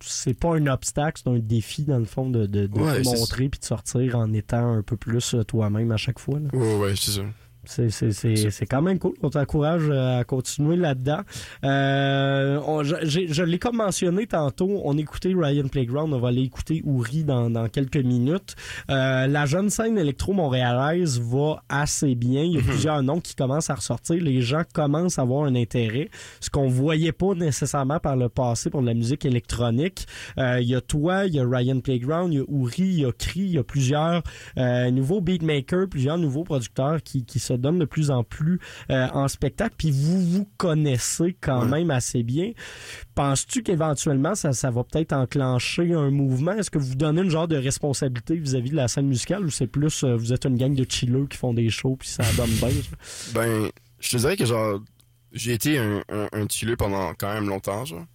c'est 0.00 0.34
pas 0.34 0.54
un 0.56 0.66
obstacle, 0.68 1.20
c'est 1.24 1.30
un 1.30 1.38
défi 1.38 1.82
dans 1.84 1.98
le 1.98 2.04
fond 2.06 2.30
de, 2.30 2.46
de, 2.46 2.66
de 2.66 2.78
Ouais, 2.78 3.02
te 3.02 3.08
montrer 3.08 3.48
puis 3.50 3.60
de 3.60 3.64
sortir 3.64 4.16
en 4.16 4.32
étant 4.32 4.72
un 4.74 4.82
peu 4.82 4.96
plus 4.96 5.34
euh, 5.34 5.42
toi-même 5.44 5.90
à 5.92 5.96
chaque 5.98 6.18
fois. 6.18 6.38
là. 6.38 6.48
Ouais, 6.54 6.76
ouais, 6.76 6.94
c'est 6.96 7.10
ça. 7.12 7.22
C'est, 7.64 8.66
quand 8.66 8.82
même 8.82 8.98
cool. 8.98 9.14
On 9.22 9.30
t'encourage 9.30 9.84
euh, 9.88 10.20
à 10.20 10.24
continuer 10.24 10.74
là-dedans. 10.74 11.20
Euh, 11.64 12.60
je, 13.04 13.42
l'ai 13.44 13.58
comme 13.60 13.76
mentionné 13.76 14.26
tantôt, 14.26 14.80
on 14.84 14.98
écoutait 14.98 15.32
Ryan 15.34 15.68
Playground, 15.68 16.12
on 16.12 16.18
va 16.18 16.28
aller 16.28 16.42
écouter 16.42 16.82
Ouri 16.84 17.22
dans, 17.22 17.50
dans 17.50 17.68
quelques 17.68 17.98
minutes. 17.98 18.56
Euh, 18.90 19.28
la 19.28 19.46
jeune 19.46 19.70
scène 19.70 19.96
électro-montréalaise 19.96 21.20
va 21.20 21.62
assez 21.68 22.16
bien. 22.16 22.42
Il 22.42 22.54
y 22.54 22.58
a 22.58 22.62
plusieurs 22.62 23.02
noms 23.02 23.20
qui 23.20 23.36
commencent 23.36 23.70
à 23.70 23.76
ressortir. 23.76 24.16
Les 24.16 24.42
gens 24.42 24.62
commencent 24.72 25.20
à 25.20 25.22
avoir 25.22 25.44
un 25.44 25.54
intérêt, 25.54 26.10
ce 26.40 26.50
qu'on 26.50 26.68
voyait 26.68 27.12
pas 27.12 27.34
nécessairement 27.34 28.00
par 28.00 28.16
le 28.16 28.28
passé 28.28 28.70
pour 28.70 28.82
de 28.82 28.86
la 28.86 28.94
musique 28.94 29.24
électronique. 29.24 30.06
Euh, 30.38 30.58
Il 30.60 30.68
y 30.68 30.74
a 30.74 30.80
toi, 30.80 31.26
il 31.26 31.34
y 31.34 31.38
a 31.38 31.46
Ryan 31.48 31.78
Playground, 31.78 32.32
il 32.32 32.38
y 32.38 32.40
a 32.40 32.44
Ouri, 32.48 32.82
il 32.82 33.00
y 33.00 33.04
a 33.04 33.12
Cree, 33.12 33.40
il 33.40 33.52
y 33.52 33.58
a 33.58 33.64
plusieurs 33.64 34.22
nouveaux 34.56 35.20
beatmakers, 35.20 35.88
plusieurs 35.88 36.18
nouveaux 36.18 36.44
producteurs 36.44 37.00
qui, 37.02 37.24
qui 37.24 37.38
se 37.38 37.51
donnent 37.56 37.78
de 37.78 37.84
plus 37.84 38.10
en 38.10 38.24
plus 38.24 38.60
euh, 38.90 39.08
en 39.12 39.28
spectacle. 39.28 39.74
Puis 39.78 39.90
vous 39.90 40.20
vous 40.20 40.48
connaissez 40.56 41.36
quand 41.40 41.64
même 41.64 41.90
assez 41.90 42.22
bien. 42.22 42.52
Penses-tu 43.14 43.62
qu'éventuellement 43.62 44.34
ça, 44.34 44.52
ça 44.52 44.70
va 44.70 44.84
peut-être 44.84 45.12
enclencher 45.12 45.92
un 45.92 46.10
mouvement? 46.10 46.52
Est-ce 46.52 46.70
que 46.70 46.78
vous 46.78 46.94
donnez 46.94 47.22
une 47.22 47.30
genre 47.30 47.48
de 47.48 47.56
responsabilité 47.56 48.36
vis-à-vis 48.36 48.70
de 48.70 48.76
la 48.76 48.88
scène 48.88 49.06
musicale 49.06 49.44
ou 49.44 49.50
c'est 49.50 49.66
plus 49.66 50.04
euh, 50.04 50.16
vous 50.16 50.32
êtes 50.32 50.44
une 50.44 50.56
gang 50.56 50.74
de 50.74 50.86
chillers 50.88 51.26
qui 51.28 51.38
font 51.38 51.54
des 51.54 51.70
shows 51.70 51.96
puis 51.96 52.08
ça 52.08 52.24
donne 52.36 52.50
bien? 52.50 52.68
Ben, 53.34 53.70
je 54.00 54.10
te 54.10 54.16
dirais 54.16 54.36
que 54.36 54.44
genre, 54.44 54.80
j'ai 55.32 55.52
été 55.52 55.78
un, 55.78 56.02
un, 56.10 56.46
pendant 56.76 57.14
quand 57.14 57.32
même 57.32 57.48
longtemps, 57.48 57.84
genre. 57.84 58.06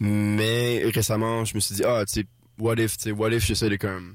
Mais 0.00 0.82
récemment, 0.94 1.44
je 1.44 1.54
me 1.54 1.60
suis 1.60 1.74
dit, 1.74 1.84
ah, 1.84 2.04
tu 2.06 2.20
sais, 2.20 2.26
what 2.58 2.74
if, 2.76 2.96
tu 2.96 3.04
sais, 3.04 3.10
what 3.10 3.30
if 3.30 3.44
j'essaie 3.44 3.68
de 3.68 3.76
comme, 3.76 4.14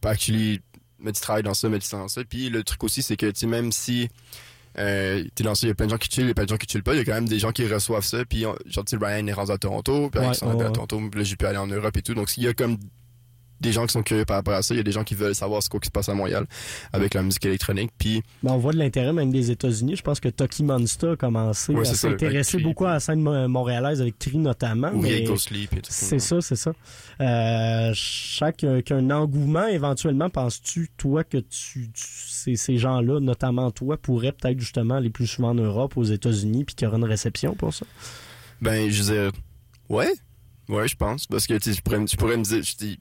pas 0.00 0.10
actually 0.10 0.60
du 1.04 1.12
travail 1.12 1.42
dans 1.42 1.54
ça, 1.54 1.68
du 1.68 1.78
temps 1.78 1.98
dans 1.98 2.08
ça. 2.08 2.22
Puis 2.24 2.50
le 2.50 2.62
truc 2.64 2.82
aussi, 2.84 3.02
c'est 3.02 3.16
que, 3.16 3.26
tu 3.26 3.40
sais, 3.40 3.46
même 3.46 3.72
si 3.72 4.08
euh, 4.78 5.24
t'es 5.34 5.42
dans 5.44 5.54
ça, 5.54 5.66
il 5.66 5.70
y 5.70 5.72
a 5.72 5.74
plein 5.74 5.86
de 5.86 5.90
gens 5.90 5.96
qui 5.98 6.08
chillent, 6.10 6.24
il 6.24 6.28
y 6.28 6.30
a 6.30 6.34
plein 6.34 6.44
de 6.44 6.48
gens 6.50 6.56
qui 6.56 6.66
chillent 6.68 6.82
pas, 6.82 6.94
il 6.94 6.98
y 6.98 7.00
a 7.00 7.04
quand 7.04 7.14
même 7.14 7.28
des 7.28 7.38
gens 7.38 7.50
qui 7.52 7.66
reçoivent 7.66 8.04
ça. 8.04 8.24
Puis, 8.24 8.46
on- 8.46 8.54
genre, 8.66 8.84
tu 8.84 8.96
sais, 8.98 9.04
Ryan 9.04 9.26
est 9.26 9.32
rendu 9.32 9.50
à 9.50 9.58
Toronto, 9.58 10.08
puis 10.10 10.20
Ouais, 10.20 10.26
Alex 10.26 10.42
est 10.42 10.44
rendu 10.44 10.58
ouais, 10.62 10.66
à. 10.66 10.70
Toronto, 10.70 11.00
puis 11.10 11.18
là, 11.20 11.24
j'ai 11.24 11.36
pu 11.36 11.46
aller 11.46 11.58
en 11.58 11.66
Europe 11.66 11.96
et 11.96 12.02
tout. 12.02 12.14
Donc, 12.14 12.36
il 12.36 12.44
y 12.44 12.48
a 12.48 12.54
comme 12.54 12.76
des 13.60 13.72
gens 13.72 13.86
qui 13.86 13.92
sont 13.92 14.02
curieux 14.02 14.24
par 14.24 14.36
rapport 14.36 14.54
à 14.54 14.62
ça, 14.62 14.72
il 14.74 14.76
y 14.76 14.80
a 14.80 14.84
des 14.84 14.92
gens 14.92 15.04
qui 15.04 15.14
veulent 15.14 15.34
savoir 15.34 15.62
ce 15.62 15.68
quoi 15.68 15.80
qui 15.80 15.86
se 15.86 15.90
passe 15.92 16.08
à 16.08 16.14
Montréal 16.14 16.46
avec 16.92 17.14
la 17.14 17.22
musique 17.22 17.44
électronique. 17.46 17.90
Puis, 17.98 18.22
Ben, 18.42 18.52
on 18.52 18.58
voit 18.58 18.72
de 18.72 18.78
l'intérêt 18.78 19.12
même 19.12 19.32
des 19.32 19.50
États-Unis. 19.50 19.96
Je 19.96 20.02
pense 20.02 20.20
que 20.20 20.28
Toki 20.28 20.62
Monster 20.62 21.10
a 21.10 21.16
commencé 21.16 21.72
Ouais, 21.72 21.88
à 21.88 21.94
s'intéresser 21.94 22.58
beaucoup 22.58 22.86
à 22.86 22.92
la 22.92 23.00
scène 23.00 23.20
mo- 23.20 23.48
montréalaise 23.48 24.00
avec 24.00 24.18
Tri 24.18 24.38
notamment. 24.38 24.90
ou 24.92 25.02
mais- 25.02 25.24
tout 25.24 25.36
C'est 25.88 26.18
ça, 26.18 26.40
c'est 26.40 26.56
ça. 26.56 26.72
Euh, 27.20 27.90
chaque 27.94 28.64
qu'un 28.84 29.10
engouement, 29.10 29.66
éventuellement, 29.66 30.30
penses-tu, 30.30 30.88
toi, 30.96 31.24
que 31.24 31.38
tu, 31.38 31.90
tu- 31.92 32.04
ces, 32.28 32.54
ces 32.56 32.78
gens-là, 32.78 33.18
notamment 33.20 33.70
toi, 33.70 33.96
pourraient 33.96 34.32
peut-être 34.32 34.60
justement 34.60 34.94
aller 34.94 35.10
plus 35.10 35.26
souvent 35.26 35.48
en 35.50 35.54
Europe, 35.54 35.96
aux 35.96 36.04
États-Unis, 36.04 36.64
puis 36.64 36.74
qu'il 36.74 36.84
y 36.84 36.88
aura 36.88 36.98
une 36.98 37.04
réception 37.04 37.54
pour 37.54 37.74
ça? 37.74 37.84
Ben, 38.60 38.88
je 38.90 39.02
veux 39.02 39.12
dire, 39.14 39.32
ouais, 39.88 40.12
ouais, 40.68 40.86
je 40.88 40.96
pense. 40.96 41.26
Parce 41.26 41.46
que, 41.46 41.54
tu 41.58 41.80
pourrais, 41.82 42.06
je 42.06 42.16
pourrais 42.16 42.36
me 42.36 42.44
dire, 42.44 42.62
je 42.62 42.76
dis, 42.76 43.00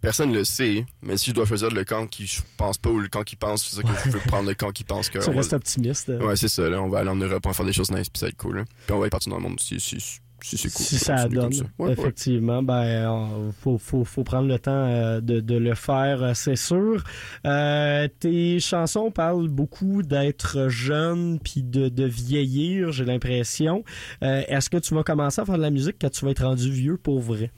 personne 0.00 0.32
le 0.32 0.44
sait, 0.44 0.84
mais 1.02 1.16
si 1.16 1.30
je 1.30 1.34
dois 1.34 1.46
choisir 1.46 1.70
le 1.70 1.84
camp 1.84 2.06
qui 2.06 2.30
pense 2.56 2.78
pas 2.78 2.90
ou 2.90 2.98
le 3.00 3.08
camp 3.08 3.22
qui 3.22 3.36
pense, 3.36 3.64
c'est 3.64 3.76
ça 3.76 3.82
que 3.82 3.88
je 4.04 4.10
veux 4.10 4.20
prendre 4.20 4.48
le 4.48 4.54
camp 4.54 4.70
qui 4.72 4.84
pense 4.84 5.08
que. 5.10 5.18
Va- 5.30 5.32
restes 5.32 5.52
optimiste. 5.52 6.08
euh, 6.10 6.20
Ouais, 6.26 6.36
c'est 6.36 6.48
ça, 6.48 6.68
là. 6.68 6.80
On 6.82 6.88
va 6.88 7.00
aller 7.00 7.10
en 7.10 7.16
Europe, 7.16 7.42
on 7.46 7.50
va 7.50 7.54
faire 7.54 7.66
des 7.66 7.72
choses 7.72 7.90
nice, 7.90 8.08
puis 8.08 8.18
ça 8.20 8.26
va 8.26 8.30
être 8.30 8.36
cool, 8.36 8.56
là. 8.58 8.64
Puis 8.86 8.92
on 8.94 8.98
va 8.98 9.02
aller 9.04 9.10
partir 9.10 9.30
dans 9.30 9.36
le 9.38 9.42
monde 9.42 9.60
si, 9.60 9.78
si, 9.80 10.00
si, 10.00 10.56
c'est 10.56 10.72
cool. 10.72 10.86
si 10.86 10.96
ça 10.98 11.28
donne, 11.28 11.52
ça. 11.52 11.64
Ouais, 11.78 11.88
ouais. 11.88 11.92
effectivement, 11.92 12.62
ben, 12.62 13.06
on- 13.10 13.52
faut, 13.52 13.76
faut, 13.76 14.04
faut 14.04 14.24
prendre 14.24 14.48
le 14.48 14.58
temps 14.58 14.70
euh, 14.72 15.20
de, 15.20 15.40
de 15.40 15.56
le 15.56 15.74
faire, 15.74 16.22
euh, 16.22 16.32
c'est 16.34 16.56
sûr. 16.56 17.04
Euh, 17.46 18.08
tes 18.20 18.58
chansons 18.58 19.10
parlent 19.10 19.48
beaucoup 19.48 20.02
d'être 20.02 20.68
jeune 20.68 21.38
puis 21.40 21.62
de, 21.62 21.88
de 21.90 22.04
vieillir, 22.04 22.90
j'ai 22.90 23.04
l'impression. 23.04 23.84
Euh, 24.22 24.42
Est-ce 24.48 24.70
que 24.70 24.78
tu 24.78 24.94
vas 24.94 25.02
commencer 25.02 25.40
à 25.42 25.44
faire 25.44 25.56
de 25.58 25.62
la 25.62 25.70
musique 25.70 25.96
quand 26.00 26.10
tu 26.10 26.24
vas 26.24 26.30
être 26.30 26.44
rendu 26.44 26.70
vieux 26.72 26.96
pour 26.96 27.20
vrai? 27.20 27.50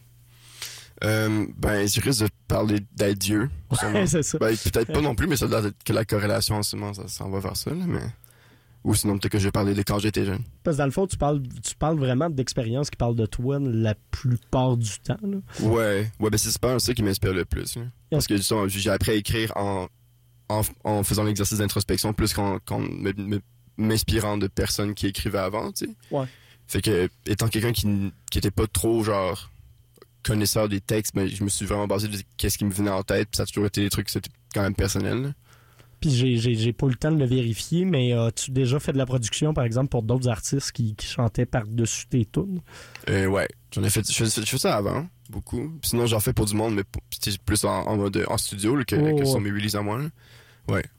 Euh, 1.05 1.47
ben, 1.57 1.89
je 1.89 2.01
risque 2.01 2.23
de 2.25 2.29
parler 2.47 2.81
d'être 2.95 3.19
Dieu. 3.19 3.51
sûrement. 3.73 4.07
c'est 4.07 4.23
ça. 4.23 4.39
Ben, 4.39 4.57
peut-être 4.57 4.93
pas 4.93 5.01
non 5.01 5.15
plus, 5.15 5.27
mais 5.27 5.37
ça 5.37 5.47
a 5.47 5.49
l'air 5.49 5.63
d'être 5.63 5.83
que 5.85 5.93
la 5.93 6.05
corrélation 6.05 6.57
en 6.57 6.63
ce 6.63 6.77
moment, 6.77 6.95
ça 6.95 7.09
s'en 7.09 7.29
va 7.31 7.41
vers 7.41 7.57
ça, 7.57 7.71
là, 7.71 7.85
mais. 7.87 8.03
Ou 8.85 8.97
sinon, 8.97 9.17
peut-être 9.17 9.31
que 9.33 9.39
je 9.39 9.45
vais 9.45 9.53
parler 9.53 9.75
de 9.75 9.83
quand 9.83 10.01
j'étais 10.01 10.25
jeune. 10.25 10.43
Parce 10.65 10.77
que 10.77 10.79
dans 10.83 10.87
le 10.87 10.91
fond, 10.91 11.07
tu 11.07 11.17
parles, 11.17 11.41
tu 11.63 11.77
parles 11.77 11.97
vraiment 11.99 12.29
d'expériences 12.29 12.91
qui 12.91 12.97
parlent 12.97 13.15
de 13.15 13.27
toi 13.27 13.61
la 13.61 13.95
plupart 14.11 14.77
du 14.77 14.91
temps. 14.99 15.19
Là. 15.23 15.39
Ouais, 15.61 16.11
ouais, 16.19 16.31
ben 16.31 16.37
c'est 16.37 16.59
pas 16.59 16.77
ça 16.81 16.93
qui 16.93 17.03
m'inspire 17.05 17.33
le 17.33 17.45
plus. 17.45 17.77
là. 17.77 17.83
Parce 18.11 18.27
que 18.27 18.35
j'ai 18.67 18.91
appris 18.91 19.13
à 19.13 19.15
écrire 19.15 19.53
en, 19.57 19.87
en, 20.49 20.63
en 20.83 21.05
faisant 21.05 21.23
l'exercice 21.23 21.59
d'introspection 21.59 22.13
plus 22.13 22.35
qu'en 22.35 22.59
me- 22.81 23.41
m'inspirant 23.77 24.37
de 24.37 24.49
personnes 24.49 24.95
qui 24.95 25.07
écrivaient 25.07 25.39
avant, 25.39 25.71
tu 25.71 25.87
sais. 25.87 25.93
Ouais. 26.11 26.27
Fait 26.67 26.83
que, 26.83 27.09
étant 27.27 27.47
quelqu'un 27.47 27.73
qui, 27.73 28.13
qui 28.33 28.39
était 28.39 28.51
pas 28.51 28.67
trop, 28.67 29.05
genre, 29.05 29.51
connaisseur 30.23 30.69
des 30.69 30.81
textes, 30.81 31.15
ben, 31.15 31.29
je 31.29 31.43
me 31.45 31.49
suis 31.49 31.67
vraiment 31.67 31.87
basé 31.87 32.11
sur 32.11 32.21
qu'est-ce 32.37 32.59
qui 32.59 32.65
me 32.65 32.73
venait 32.73 32.91
en 32.91 33.03
tête, 33.03 33.29
puis 33.31 33.37
ça 33.37 33.43
a 33.45 33.47
toujours 33.47 33.67
été 33.67 33.83
des 33.83 33.91
trucs, 33.91 34.09
c'était 34.09 34.31
quand 34.55 34.63
même 34.63 34.75
personnel. 34.75 35.35
Puis 36.01 36.11
j'ai, 36.11 36.73
pas 36.73 36.87
eu 36.87 36.91
le 36.91 36.97
temps 36.97 37.13
de 37.13 37.19
le 37.19 37.27
vérifier, 37.27 37.85
mais 37.85 38.13
as-tu 38.13 38.51
déjà 38.51 38.81
fait 38.81 38.93
de 38.93 38.99
la 38.99 39.07
production, 39.07 39.55
par 39.55 39.63
exemple, 39.63 39.89
pour 39.89 40.03
d'autres 40.03 40.29
artistes 40.29 40.73
qui, 40.73 40.97
qui 40.97 41.07
chantaient 41.07 41.47
par-dessus 41.47 42.07
tes 42.09 42.25
tunes? 42.25 42.61
Euh, 43.09 43.27
ouais, 43.27 43.47
j'en 43.73 43.85
ai 43.85 43.91
fait, 43.91 44.05
je 44.05 44.13
je 44.13 44.25
faisais 44.25 44.59
ça 44.59 44.77
avant, 44.77 45.07
beaucoup. 45.31 45.69
Puis 45.81 45.91
sinon, 45.91 46.07
j'en 46.07 46.19
fais 46.19 46.33
pour 46.33 46.47
du 46.47 46.57
monde, 46.57 46.75
mais 46.75 46.83
c'était 47.11 47.39
plus 47.45 47.65
en, 47.65 47.87
en 47.87 47.97
mode, 47.97 48.25
en 48.29 48.37
studio, 48.37 48.75
là, 48.75 48.85
que, 48.85 48.97
Oh, 48.97 49.17
que 49.17 49.25
sur 49.25 49.41
mes 49.41 49.51
releases 49.51 49.77
à 49.77 49.83
moi, 49.83 49.99
là. 49.99 50.09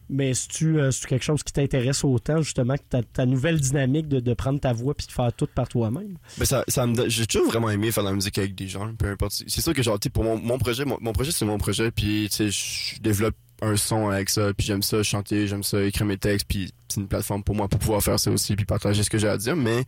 Mais 0.10 0.32
est-ce 0.32 0.48
que 0.60 0.92
c'est 0.92 1.08
quelque 1.08 1.24
chose 1.24 1.42
qui 1.42 1.54
t'intéresse 1.54 2.04
autant, 2.04 2.42
justement, 2.42 2.76
que 2.76 2.84
ta, 2.88 3.02
ta 3.02 3.26
nouvelle 3.26 3.60
dynamique 3.60 4.08
de, 4.08 4.20
de 4.20 4.34
prendre 4.34 4.60
ta 4.60 4.74
voix 4.74 4.94
puis 4.94 5.08
de 5.08 5.12
faire 5.12 5.34
tout 5.34 5.48
par 5.48 5.68
toi-même? 5.68 6.18
Ben 6.38 6.46
ça, 6.46 6.64
ça 6.68 6.86
me 6.86 7.10
j'ai 7.10 7.26
toujours 7.26 7.48
vraiment 7.48 7.70
aimé 7.70 7.92
faire 7.92 8.04
de 8.04 8.10
la 8.10 8.16
musique 8.16 8.38
avec 8.38 8.54
des 8.54 8.68
gens, 8.68 8.94
peu 8.94 9.08
importe. 9.08 9.44
C'est 9.48 9.62
sûr 9.62 9.74
que 9.74 9.82
genre, 9.82 10.00
tu 10.00 10.10
pour 10.10 10.24
mon, 10.24 10.38
mon 10.38 10.60
projet, 10.60 10.86
mon, 10.86 10.98
mon 11.02 11.14
projet 11.14 11.32
c'est 11.32 11.46
mon 11.46 11.58
projet, 11.58 11.90
puis 11.90 12.28
tu 12.30 12.52
sais, 12.52 12.52
je 12.52 13.02
développe 13.02 13.36
un 13.62 13.76
son 13.76 14.10
avec 14.10 14.30
ça, 14.30 14.54
puis 14.54 14.68
j'aime 14.68 14.84
ça 14.84 15.02
chanter, 15.04 15.48
j'aime 15.48 15.64
ça 15.64 15.82
écrire 15.82 16.06
mes 16.06 16.18
textes, 16.18 16.48
puis 16.48 16.72
c'est 16.90 17.00
une 17.00 17.08
plateforme 17.08 17.44
pour 17.44 17.56
moi 17.56 17.68
pour 17.68 17.80
pouvoir 17.80 18.04
faire 18.04 18.20
ça 18.20 18.30
aussi, 18.30 18.56
puis 18.56 18.66
partager 18.66 19.04
ce 19.04 19.10
que 19.10 19.18
j'ai 19.18 19.30
à 19.30 19.38
dire. 19.38 19.56
Mais 19.56 19.84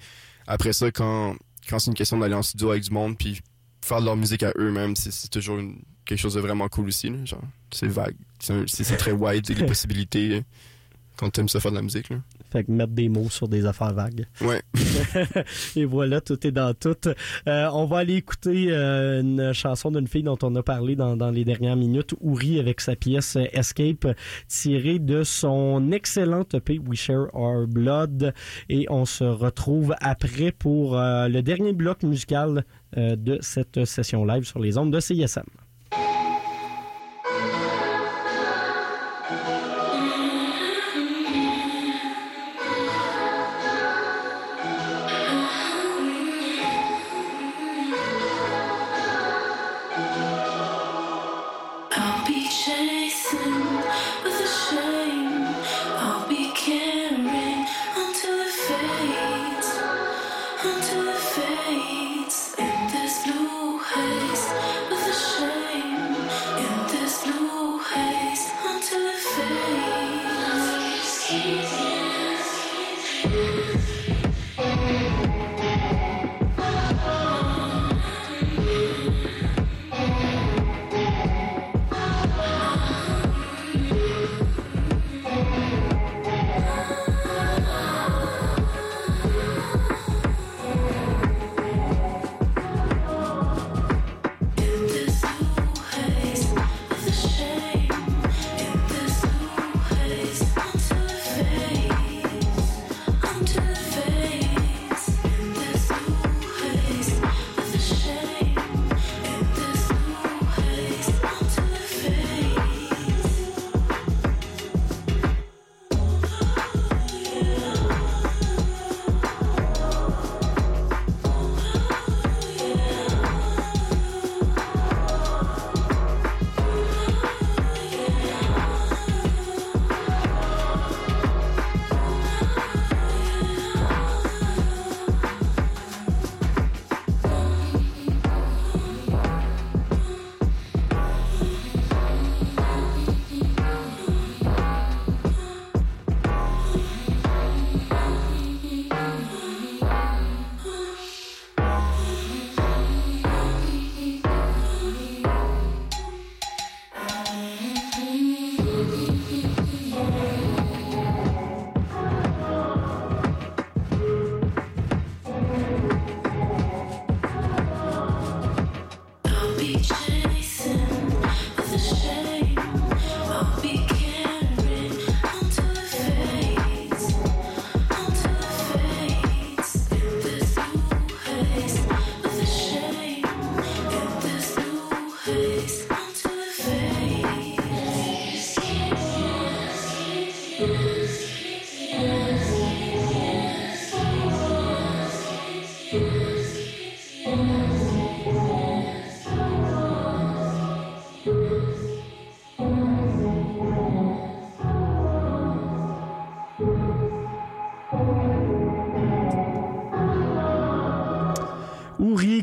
après 0.48 0.74
ça, 0.74 0.90
quand 0.92 1.36
quand 1.70 1.80
c'est 1.80 1.92
une 1.92 1.98
question 1.98 2.18
d'aller 2.18 2.36
en 2.36 2.44
studio 2.44 2.72
avec 2.72 2.84
du 2.84 2.92
monde, 2.92 3.18
puis 3.18 3.42
faire 3.86 4.00
de 4.02 4.06
leur 4.06 4.16
musique 4.18 4.44
à 4.44 4.52
eux-mêmes, 4.58 4.96
c'est 4.96 5.30
toujours 5.30 5.60
une- 5.60 5.78
quelque 6.06 6.20
chose 6.20 6.36
de 6.36 6.40
vraiment 6.40 6.68
cool 6.68 6.88
aussi. 6.88 7.10
là. 7.10 7.24
Genre, 7.26 7.42
c'est 7.72 7.88
vague, 7.88 8.16
c'est 8.40 8.98
très 8.98 9.12
wide 9.12 9.48
les 9.50 9.66
possibilités 9.66 10.44
quand 11.18 11.30
t'aimes 11.30 11.48
ça 11.48 11.60
faire 11.62 11.72
de 11.72 11.78
la 11.78 11.82
musique. 11.82 12.10
Là. 12.10 12.18
Fait 12.52 12.64
que 12.66 12.72
mettre 12.72 12.92
des 12.92 13.10
mots 13.10 13.30
sur 13.30 13.48
des 13.48 13.66
affaires 13.66 13.94
vagues. 13.94 14.26
Ouais. 14.42 14.62
Et 15.76 15.86
voilà, 15.86 16.22
tout 16.22 16.46
est 16.46 16.52
dans 16.52 16.74
tout. 16.74 16.96
Euh, 17.48 17.70
on 17.74 17.86
va 17.86 18.00
aller 18.00 18.16
écouter 18.16 18.68
euh, 18.70 19.22
une 19.22 19.54
chanson 19.54 19.92
d'une 19.92 20.08
fille 20.08 20.24
dont 20.24 20.38
on 20.44 20.56
a 20.56 20.64
parlé 20.64 20.96
dans, 20.96 21.16
dans 21.18 21.32
les 21.32 21.44
dernières 21.46 21.76
minutes, 21.78 22.14
Ouri, 22.22 22.60
avec 22.60 22.82
sa 22.82 22.96
pièce 22.96 23.36
euh, 23.38 23.46
Escape, 23.54 24.08
tirée 24.48 25.00
de 25.00 25.24
son 25.24 25.92
excellente 25.92 26.54
EP 26.56 26.80
We 26.80 27.00
Share 27.00 27.28
Our 27.34 27.68
Blood. 27.68 28.34
Et 28.70 28.86
on 28.90 29.06
se 29.06 29.24
retrouve 29.24 29.96
après 30.02 30.52
pour 30.52 30.98
euh, 31.00 31.28
le 31.30 31.42
dernier 31.42 31.74
bloc 31.74 32.04
musical 32.04 32.66
de 32.96 33.38
cette 33.42 33.86
session 33.86 34.26
live 34.26 34.44
sur 34.44 34.60
les 34.60 34.78
ondes 34.78 34.92
de 34.92 35.00
CISM. 35.00 35.44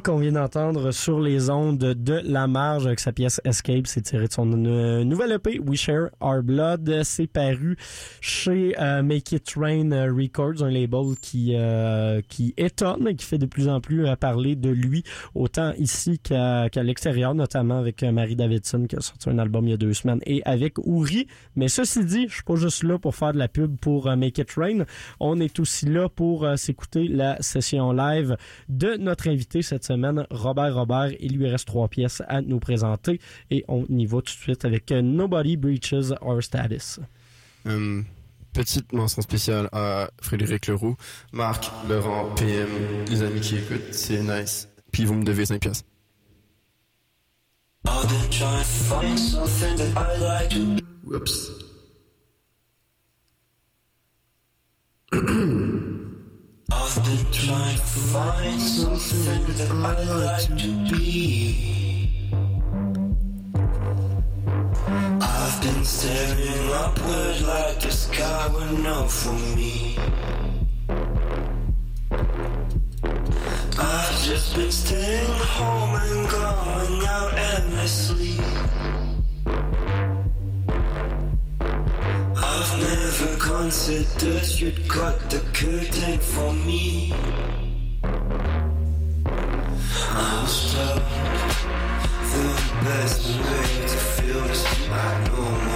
Nico 0.03 0.12
vient 0.23 0.33
d'entendre 0.33 0.93
sur 0.93 1.21
les 1.21 1.51
ondes 1.51 1.79
de 1.79 2.21
La 2.25 2.47
Marge 2.47 2.87
avec 2.87 3.01
sa 3.01 3.13
pièce 3.13 3.41
Escape. 3.45 3.87
C'est 3.87 4.03
tiré 4.03 4.29
de 4.29 4.33
son 4.33 4.51
euh, 4.53 5.03
nouvelle 5.03 5.33
EP, 5.33 5.59
We 5.59 5.79
Share 5.79 6.11
Our 6.21 6.43
Blood. 6.43 7.03
C'est 7.03 7.27
paru 7.27 7.77
chez 8.21 8.75
euh, 8.81 9.03
Make 9.03 9.33
It 9.33 9.53
Rain 9.57 9.91
Records, 10.17 10.63
un 10.63 10.71
label 10.71 11.17
qui, 11.21 11.55
euh, 11.57 12.21
qui 12.29 12.55
étonne 12.57 13.09
et 13.09 13.17
qui 13.17 13.27
fait 13.27 13.39
de 13.39 13.47
plus 13.47 13.69
en 13.69 13.81
plus 13.81 14.07
euh, 14.07 14.15
parler 14.15 14.55
de 14.55 14.71
lui, 14.71 15.03
autant 15.35 15.73
ici 15.79 16.21
qu'à 16.21 16.69
l'extérieur, 16.77 17.35
notamment 17.35 17.79
avec 17.79 18.03
euh, 18.03 18.13
Marie 18.13 18.37
Davidson 18.37 18.87
qui 18.89 18.97
a 18.97 19.01
sorti 19.01 19.29
un 19.29 19.39
album 19.39 19.67
il 19.67 19.71
y 19.71 19.75
a 19.75 19.77
deux 19.77 19.93
semaines 19.93 20.21
et 20.27 20.43
avec 20.45 20.79
Ouri. 20.79 21.27
Mais 21.57 21.69
ceci 21.69 22.05
dit, 22.05 22.27
je 22.29 22.35
suis 22.35 22.43
pas 22.43 22.57
juste 22.57 22.83
là 22.85 22.99
pour 22.99 23.15
faire 23.15 23.33
de 23.33 23.39
la 23.39 23.49
pub 23.49 23.77
pour 23.79 24.07
euh, 24.07 24.17
Make 24.17 24.39
It 24.39 24.53
Rain. 24.57 24.85
On 25.21 25.41
est 25.41 25.59
aussi 25.59 25.87
là 25.87 26.09
pour 26.09 26.45
euh, 26.45 26.57
s'écouter 26.57 27.09
la 27.09 27.41
session 27.43 27.93
live 27.93 28.37
de 28.69 28.97
notre 28.97 29.29
invité 29.29 29.63
cette 29.63 29.85
semaine, 29.85 30.12
Robert 30.31 30.75
Robert. 30.75 31.11
Il 31.21 31.37
lui 31.37 31.49
reste 31.49 31.67
trois 31.67 31.89
pièces 31.89 32.23
à 32.29 32.41
nous 32.41 32.59
présenter 32.59 33.21
et 33.51 33.65
on 33.69 33.85
y 33.87 34.07
va 34.07 34.19
tout 34.19 34.35
de 34.35 34.41
suite 34.41 34.65
avec 34.65 34.91
euh, 34.93 35.03
Nobody 35.03 35.57
Breaches 35.57 36.13
Our 36.21 36.43
Status. 36.43 37.01
Euh, 37.67 38.03
petite 38.53 38.93
mention 38.93 39.23
spéciale 39.23 39.69
à 39.73 40.11
Frédéric 40.21 40.67
Leroux, 40.67 40.97
Marc, 41.33 41.71
Laurent, 41.89 42.31
PM, 42.37 42.69
les 43.09 43.23
amis 43.23 43.41
qui 43.41 43.57
écoutent, 43.57 43.93
c'est 43.93 44.23
nice. 44.23 44.69
Puis 44.93 45.05
vous 45.05 45.15
me 45.15 45.25
devez 45.25 45.47
5 45.47 45.61
piastres. 45.61 45.85
I've 47.85 48.09
been 48.09 48.31
trying 48.31 48.59
to 48.59 48.65
find 48.65 49.19
something 49.19 49.77
that 49.77 49.97
I 49.97 50.17
like 50.19 50.53
to 57.05 57.31
trying 57.33 57.77
to 57.77 57.83
find 57.83 58.61
something 58.61 59.45
that 59.57 59.71
I 59.71 60.03
like 60.25 60.59
to 60.59 60.69
be. 60.91 62.29
I've 65.21 65.63
been 65.63 65.85
staring 65.85 66.71
upward 66.71 67.41
like 67.43 67.81
the 67.81 67.91
sky 67.91 68.49
would 68.53 68.79
know 68.85 69.09
for 69.09 69.33
me. 69.57 69.99
I've 73.79 74.23
just 74.23 74.55
been 74.55 74.71
staying 74.71 75.27
home 75.27 75.95
and 75.97 76.31
going 76.31 77.07
out 77.07 77.35
endlessly. 77.35 78.39
Never 83.53 83.63
considered 83.65 84.49
you'd 84.61 84.89
cut 84.89 85.31
the 85.31 85.41
curtain 85.53 86.19
for 86.19 86.53
me. 86.53 87.13
I 90.11 90.43
was 90.43 90.75
told 90.75 91.03
the 92.33 92.47
best 92.85 93.27
way 93.27 93.71
to 93.83 93.99
feel 94.15 94.45
is 94.45 94.63
to 94.63 94.93
act 94.93 95.33
normal. 95.33 95.72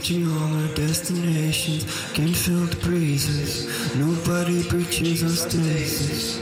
Reaching 0.00 0.26
all 0.32 0.54
our 0.56 0.74
destinations. 0.74 1.84
Can 2.14 2.32
feel 2.32 2.64
the 2.64 2.76
breezes. 2.76 3.66
Nobody 3.96 4.66
breaches 4.70 5.22
our 5.22 5.28
stasis. 5.28 6.40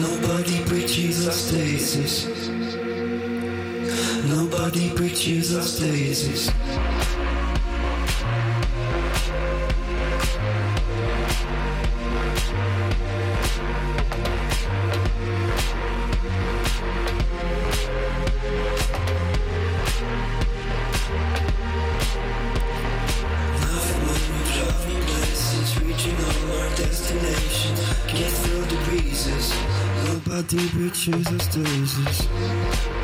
Nobody 0.00 0.64
breaches 0.64 1.26
our 1.26 1.32
stasis. 1.34 2.48
Nobody 4.26 4.88
breaches 4.94 5.54
our 5.54 5.62
stasis. 5.62 6.59
Nobody 30.40 30.68
breaches 30.70 31.26
our 31.26 31.38
stasis. 31.38 32.26
I've 32.26 32.99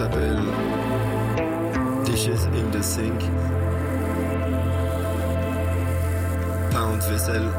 s'appelle 0.00 0.40
Dishes 2.06 2.46
in 2.54 2.70
the 2.70 2.82
Sink. 2.82 3.20
Pound 6.70 7.02
vaisselle. 7.02 7.50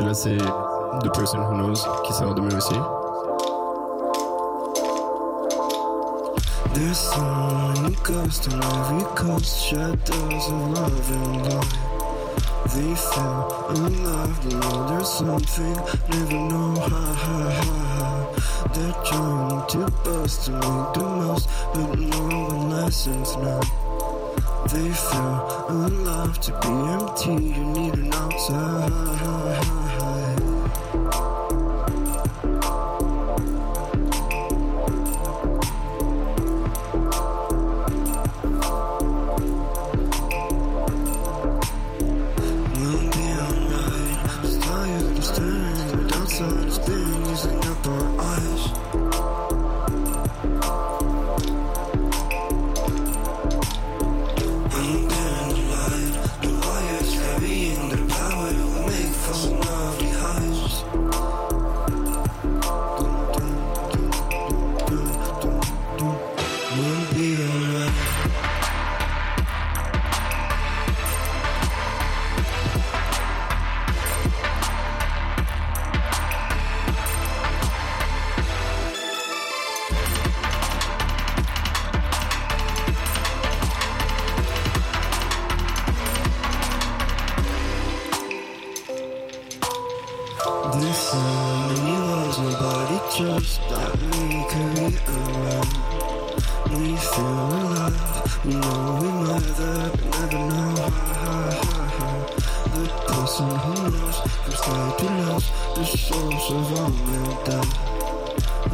Celle-là, 0.00 0.14
c'est 0.14 0.38
The 1.02 1.12
Person 1.12 1.40
Who 1.40 1.56
Knows 1.56 1.86
qui 2.04 2.14
sort 2.14 2.34
demain 2.34 2.56
aussi. 2.56 2.74
There's 6.72 6.96
someone 6.96 7.76
who 7.76 7.90
ghost 8.02 8.48
on 8.50 8.62
every 8.62 9.04
coast, 9.14 9.62
shadows 9.62 10.48
of 10.48 10.72
love 10.72 11.10
and 11.12 11.44
light. 11.44 11.78
They 12.74 12.94
feel 12.94 13.48
alive, 13.68 14.48
they 14.48 14.54
know 14.54 14.88
there's 14.88 15.08
something, 15.08 15.76
never 16.08 16.38
know 16.48 16.80
how, 16.80 17.12
how, 17.12 17.50
how, 17.50 17.74
how. 17.98 18.68
They're 18.72 19.04
trying 19.04 19.66
to 19.68 19.90
bust 20.02 20.46
to 20.46 20.52
make 20.52 20.94
the 20.94 21.04
most, 21.04 21.48
but 21.74 21.98
no 21.98 22.20
one 22.22 22.70
listens 22.70 23.36
now. 23.36 23.60
They 24.72 24.90
feel 24.92 25.66
alive 25.68 26.40
to 26.40 26.52
be 26.52 26.68
empty, 26.88 27.32
you 27.32 27.64
need 27.64 27.94
an 27.94 28.14
outside. 28.14 29.89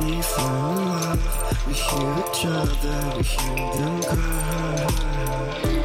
We 0.06 0.22
feel 0.22 0.44
love. 0.44 1.66
we 1.66 1.72
hear 1.72 2.24
each 2.28 2.46
other, 2.46 3.16
we 3.16 3.22
hear 3.24 3.72
them 3.74 4.02
cry. 4.04 5.75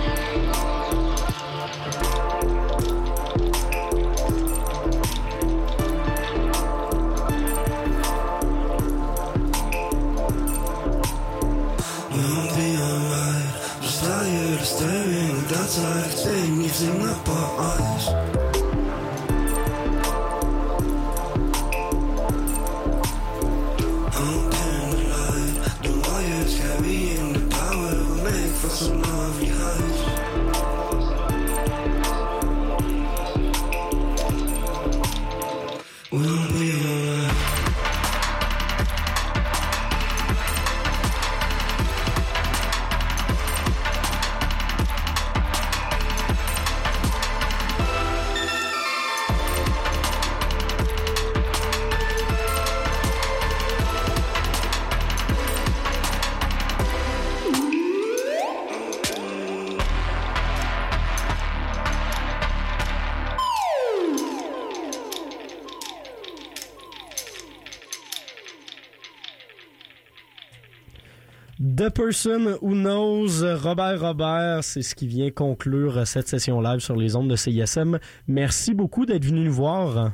Person 72.12 72.58
Who 72.62 72.74
Knows, 72.74 73.42
Robert 73.64 74.02
Robert, 74.02 74.66
c'est 74.66 74.82
ce 74.82 74.96
qui 74.96 75.08
vient 75.08 75.32
conclure 75.32 76.06
cette 76.06 76.28
session 76.28 76.60
live 76.60 76.82
sur 76.82 76.98
les 76.98 77.16
ondes 77.16 77.30
de 77.30 77.38
CISM. 77.38 78.00
Merci 78.28 78.74
beaucoup 78.74 79.06
d'être 79.06 79.24
venu 79.24 79.46
nous 79.46 79.54
voir. 79.54 80.12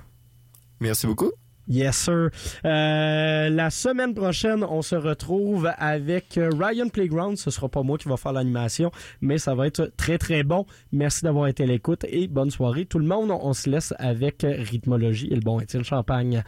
Merci 0.79 1.07
beaucoup. 1.07 1.31
Yes, 1.67 1.97
sir. 1.97 2.29
Euh, 2.65 3.49
la 3.49 3.71
semaine 3.71 4.13
prochaine, 4.13 4.63
on 4.63 4.83
se 4.83 4.93
retrouve 4.93 5.71
avec 5.75 6.37
euh, 6.37 6.51
Ryan 6.55 6.89
Playground. 6.89 7.35
Ce 7.35 7.49
sera 7.49 7.67
pas 7.67 7.81
moi 7.81 7.97
qui 7.97 8.07
va 8.07 8.15
faire 8.15 8.33
l'animation, 8.33 8.91
mais 9.19 9.39
ça 9.39 9.55
va 9.55 9.65
être 9.65 9.91
très, 9.97 10.19
très 10.19 10.43
bon. 10.43 10.67
Merci 10.91 11.23
d'avoir 11.23 11.47
été 11.47 11.63
à 11.63 11.65
l'écoute 11.65 12.05
et 12.07 12.27
bonne 12.27 12.51
soirée. 12.51 12.85
Tout 12.85 12.99
le 12.99 13.07
monde, 13.07 13.31
on 13.31 13.53
se 13.53 13.71
laisse 13.71 13.95
avec 13.97 14.45
Rhythmologie 14.47 15.29
et 15.31 15.35
le 15.35 15.41
bon 15.41 15.59
est-il 15.59 15.83
champagne. 15.83 16.43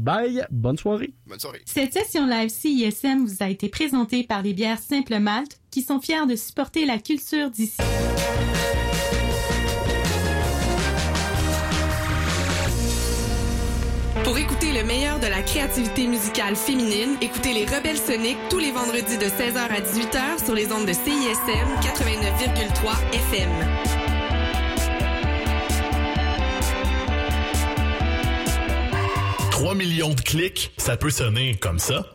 Bye, 0.00 0.46
bonne 0.50 0.78
soirée. 0.78 1.12
Bonne 1.26 1.38
soirée. 1.38 1.60
Cette 1.66 1.92
session 1.92 2.26
live 2.26 2.48
CISM 2.48 3.26
vous 3.26 3.42
a 3.42 3.50
été 3.50 3.68
présentée 3.68 4.24
par 4.24 4.40
les 4.40 4.54
bières 4.54 4.78
Simple 4.78 5.18
Malte 5.18 5.60
qui 5.70 5.82
sont 5.82 6.00
fiers 6.00 6.26
de 6.26 6.36
supporter 6.36 6.86
la 6.86 6.98
culture 6.98 7.50
d'ici. 7.50 7.76
Pour 14.24 14.38
écouter 14.38 14.72
le 14.72 14.84
meilleur 14.84 15.20
de 15.20 15.26
la 15.26 15.42
créativité 15.42 16.06
musicale 16.06 16.56
féminine, 16.56 17.18
écoutez 17.20 17.52
les 17.52 17.66
Rebelles 17.66 17.98
Soniques 17.98 18.38
tous 18.48 18.58
les 18.58 18.72
vendredis 18.72 19.18
de 19.18 19.26
16h 19.26 19.58
à 19.58 19.80
18h 19.82 20.42
sur 20.42 20.54
les 20.54 20.72
ondes 20.72 20.86
de 20.86 20.94
CISM 20.94 21.68
89,3 21.82 23.12
FM. 23.12 23.50
3 29.60 29.74
millions 29.74 30.14
de 30.14 30.20
clics, 30.22 30.72
ça 30.78 30.96
peut 30.96 31.10
sonner 31.10 31.54
comme 31.54 31.78
ça. 31.78 32.06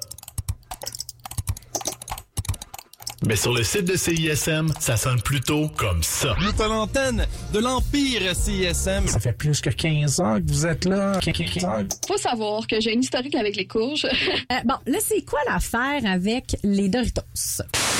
Mais 3.24 3.36
sur 3.36 3.54
le 3.54 3.64
site 3.64 3.86
de 3.86 3.96
CISM, 3.96 4.74
ça 4.80 4.98
sonne 4.98 5.22
plutôt 5.22 5.70
comme 5.70 6.02
ça. 6.02 6.36
Vous 6.40 6.50
êtes 6.50 6.60
à 6.60 6.68
l'antenne 6.68 7.28
de 7.54 7.60
l'Empire 7.60 8.36
CISM. 8.36 9.06
Ça 9.06 9.20
fait 9.20 9.38
plus 9.38 9.62
que 9.62 9.70
15 9.70 10.20
ans 10.22 10.42
que 10.42 10.52
vous 10.52 10.66
êtes 10.66 10.86
là. 10.86 11.20
15 11.20 11.66
ans. 11.66 11.84
Faut 12.08 12.18
savoir 12.18 12.66
que 12.66 12.82
j'ai 12.82 12.94
une 12.94 13.02
historique 13.02 13.36
avec 13.36 13.56
les 13.56 13.68
courges. 13.68 14.08
Euh, 14.52 14.56
bon, 14.66 14.76
là, 14.88 14.98
c'est 15.02 15.24
quoi 15.24 15.40
l'affaire 15.48 16.02
avec 16.06 16.56
les 16.64 16.90
Doritos? 16.90 17.22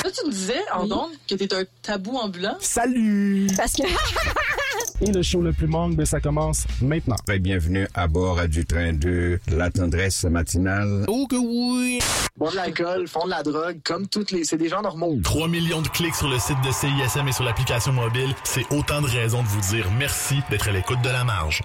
Là, 0.06 0.12
tu 0.12 0.24
me 0.24 0.30
disais, 0.30 0.62
en 0.72 0.84
ondes, 0.84 1.10
que 1.28 1.34
t'es 1.34 1.52
un 1.52 1.64
tabou 1.82 2.16
ambulant. 2.16 2.56
Salut! 2.60 3.48
Parce 3.56 3.72
que... 3.72 3.82
Et 5.00 5.10
le 5.10 5.20
show 5.20 5.42
le 5.42 5.52
plus 5.52 5.66
manque, 5.66 5.96
ben, 5.96 6.06
ça 6.06 6.20
commence 6.20 6.64
maintenant. 6.80 7.16
Très 7.26 7.40
bienvenue 7.40 7.88
à 7.92 8.06
bord 8.06 8.46
du 8.46 8.64
train 8.64 8.92
de 8.92 9.40
la 9.48 9.68
tendresse 9.68 10.22
matinale. 10.22 11.06
Oh 11.08 11.26
que 11.28 11.34
oui! 11.34 11.98
Boire 12.36 12.52
de 12.52 12.56
l'alcool, 12.56 13.08
font 13.08 13.24
de 13.24 13.30
la 13.30 13.42
drogue, 13.42 13.80
comme 13.82 14.06
toutes 14.06 14.30
les... 14.30 14.44
C'est 14.44 14.58
des 14.58 14.68
gens 14.68 14.80
normaux. 14.80 15.18
3 15.24 15.48
millions 15.48 15.82
de 15.82 15.88
clics 15.88 16.14
sur 16.14 16.28
le 16.28 16.38
site 16.38 16.60
de 16.64 16.70
CISM 16.70 17.26
et 17.26 17.32
sur 17.32 17.42
l'application 17.42 17.92
mobile, 17.92 18.32
c'est 18.44 18.72
autant 18.72 19.00
de 19.00 19.08
raisons 19.08 19.42
de 19.42 19.48
vous 19.48 19.72
dire 19.72 19.90
merci 19.98 20.36
d'être 20.50 20.68
à 20.68 20.70
l'écoute 20.70 21.02
de 21.02 21.10
la 21.10 21.24
marge. 21.24 21.64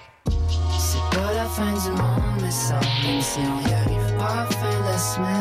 C'est 0.79 1.15
pas 1.15 1.31
la 1.31 1.45
fin 1.45 1.71
du 1.73 1.91
monde, 1.91 2.41
mais 2.41 2.49
ça, 2.49 2.79
même 3.03 3.21
si 3.21 3.39
on 3.39 3.69
y 3.69 3.71
arrive 3.71 4.00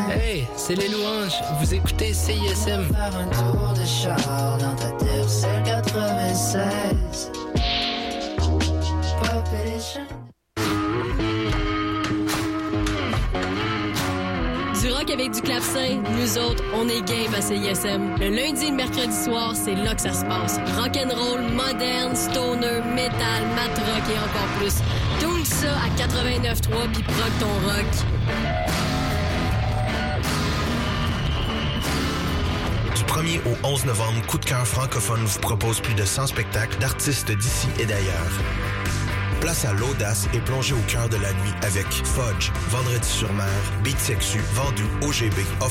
Hey, 0.09 0.47
c'est 0.55 0.75
les 0.75 0.87
louanges. 0.87 1.39
Vous 1.59 1.73
écoutez 1.73 2.13
CISM. 2.13 2.85
Faire 2.93 3.15
un 3.15 3.27
tour 3.27 3.73
de 3.73 3.85
char 3.85 4.57
dans 4.57 4.75
ta 4.75 4.89
terre, 4.91 5.27
c'est 5.27 5.63
96. 5.63 7.31
Avec 15.11 15.31
du 15.31 15.41
clavecin, 15.41 16.01
nous 16.17 16.37
autres, 16.37 16.63
on 16.73 16.87
est 16.87 17.01
game 17.01 17.33
à 17.35 17.41
CISM. 17.41 18.15
Le 18.19 18.29
lundi 18.29 18.65
et 18.65 18.69
le 18.69 18.75
mercredi 18.75 19.13
soir, 19.13 19.53
c'est 19.55 19.75
là 19.75 19.93
que 19.93 20.01
ça 20.01 20.13
se 20.13 20.23
passe. 20.25 20.57
Rock'n'roll, 20.77 21.41
moderne, 21.51 22.15
stoner, 22.15 22.81
metal, 22.95 23.43
mat 23.55 23.77
rock 23.77 24.03
et 24.09 24.17
encore 24.17 24.47
plus. 24.59 24.75
Tout 25.19 25.43
ça 25.43 25.71
à 25.71 25.89
89.3 25.97 26.91
puis 26.93 27.03
proc 27.03 27.31
ton 27.39 27.53
rock. 27.67 27.85
Du 32.95 33.03
1er 33.03 33.39
au 33.45 33.67
11 33.67 33.85
novembre, 33.85 34.21
Coup 34.27 34.37
de 34.37 34.45
cœur 34.45 34.65
francophone 34.65 35.25
vous 35.25 35.39
propose 35.39 35.81
plus 35.81 35.93
de 35.93 36.05
100 36.05 36.27
spectacles 36.27 36.77
d'artistes 36.79 37.31
d'ici 37.31 37.67
et 37.79 37.85
d'ailleurs. 37.85 38.31
Place 39.41 39.65
à 39.65 39.73
l'audace 39.73 40.27
et 40.35 40.39
plongez 40.39 40.75
au 40.75 40.81
cœur 40.87 41.09
de 41.09 41.17
la 41.17 41.33
nuit 41.33 41.51
avec 41.63 41.87
Fudge, 41.87 42.51
Vendredi 42.69 43.07
sur 43.07 43.33
mer, 43.33 43.47
Beat 43.83 43.97
Sexu, 43.97 44.39
Vendu, 44.53 44.83
OGB, 45.01 45.33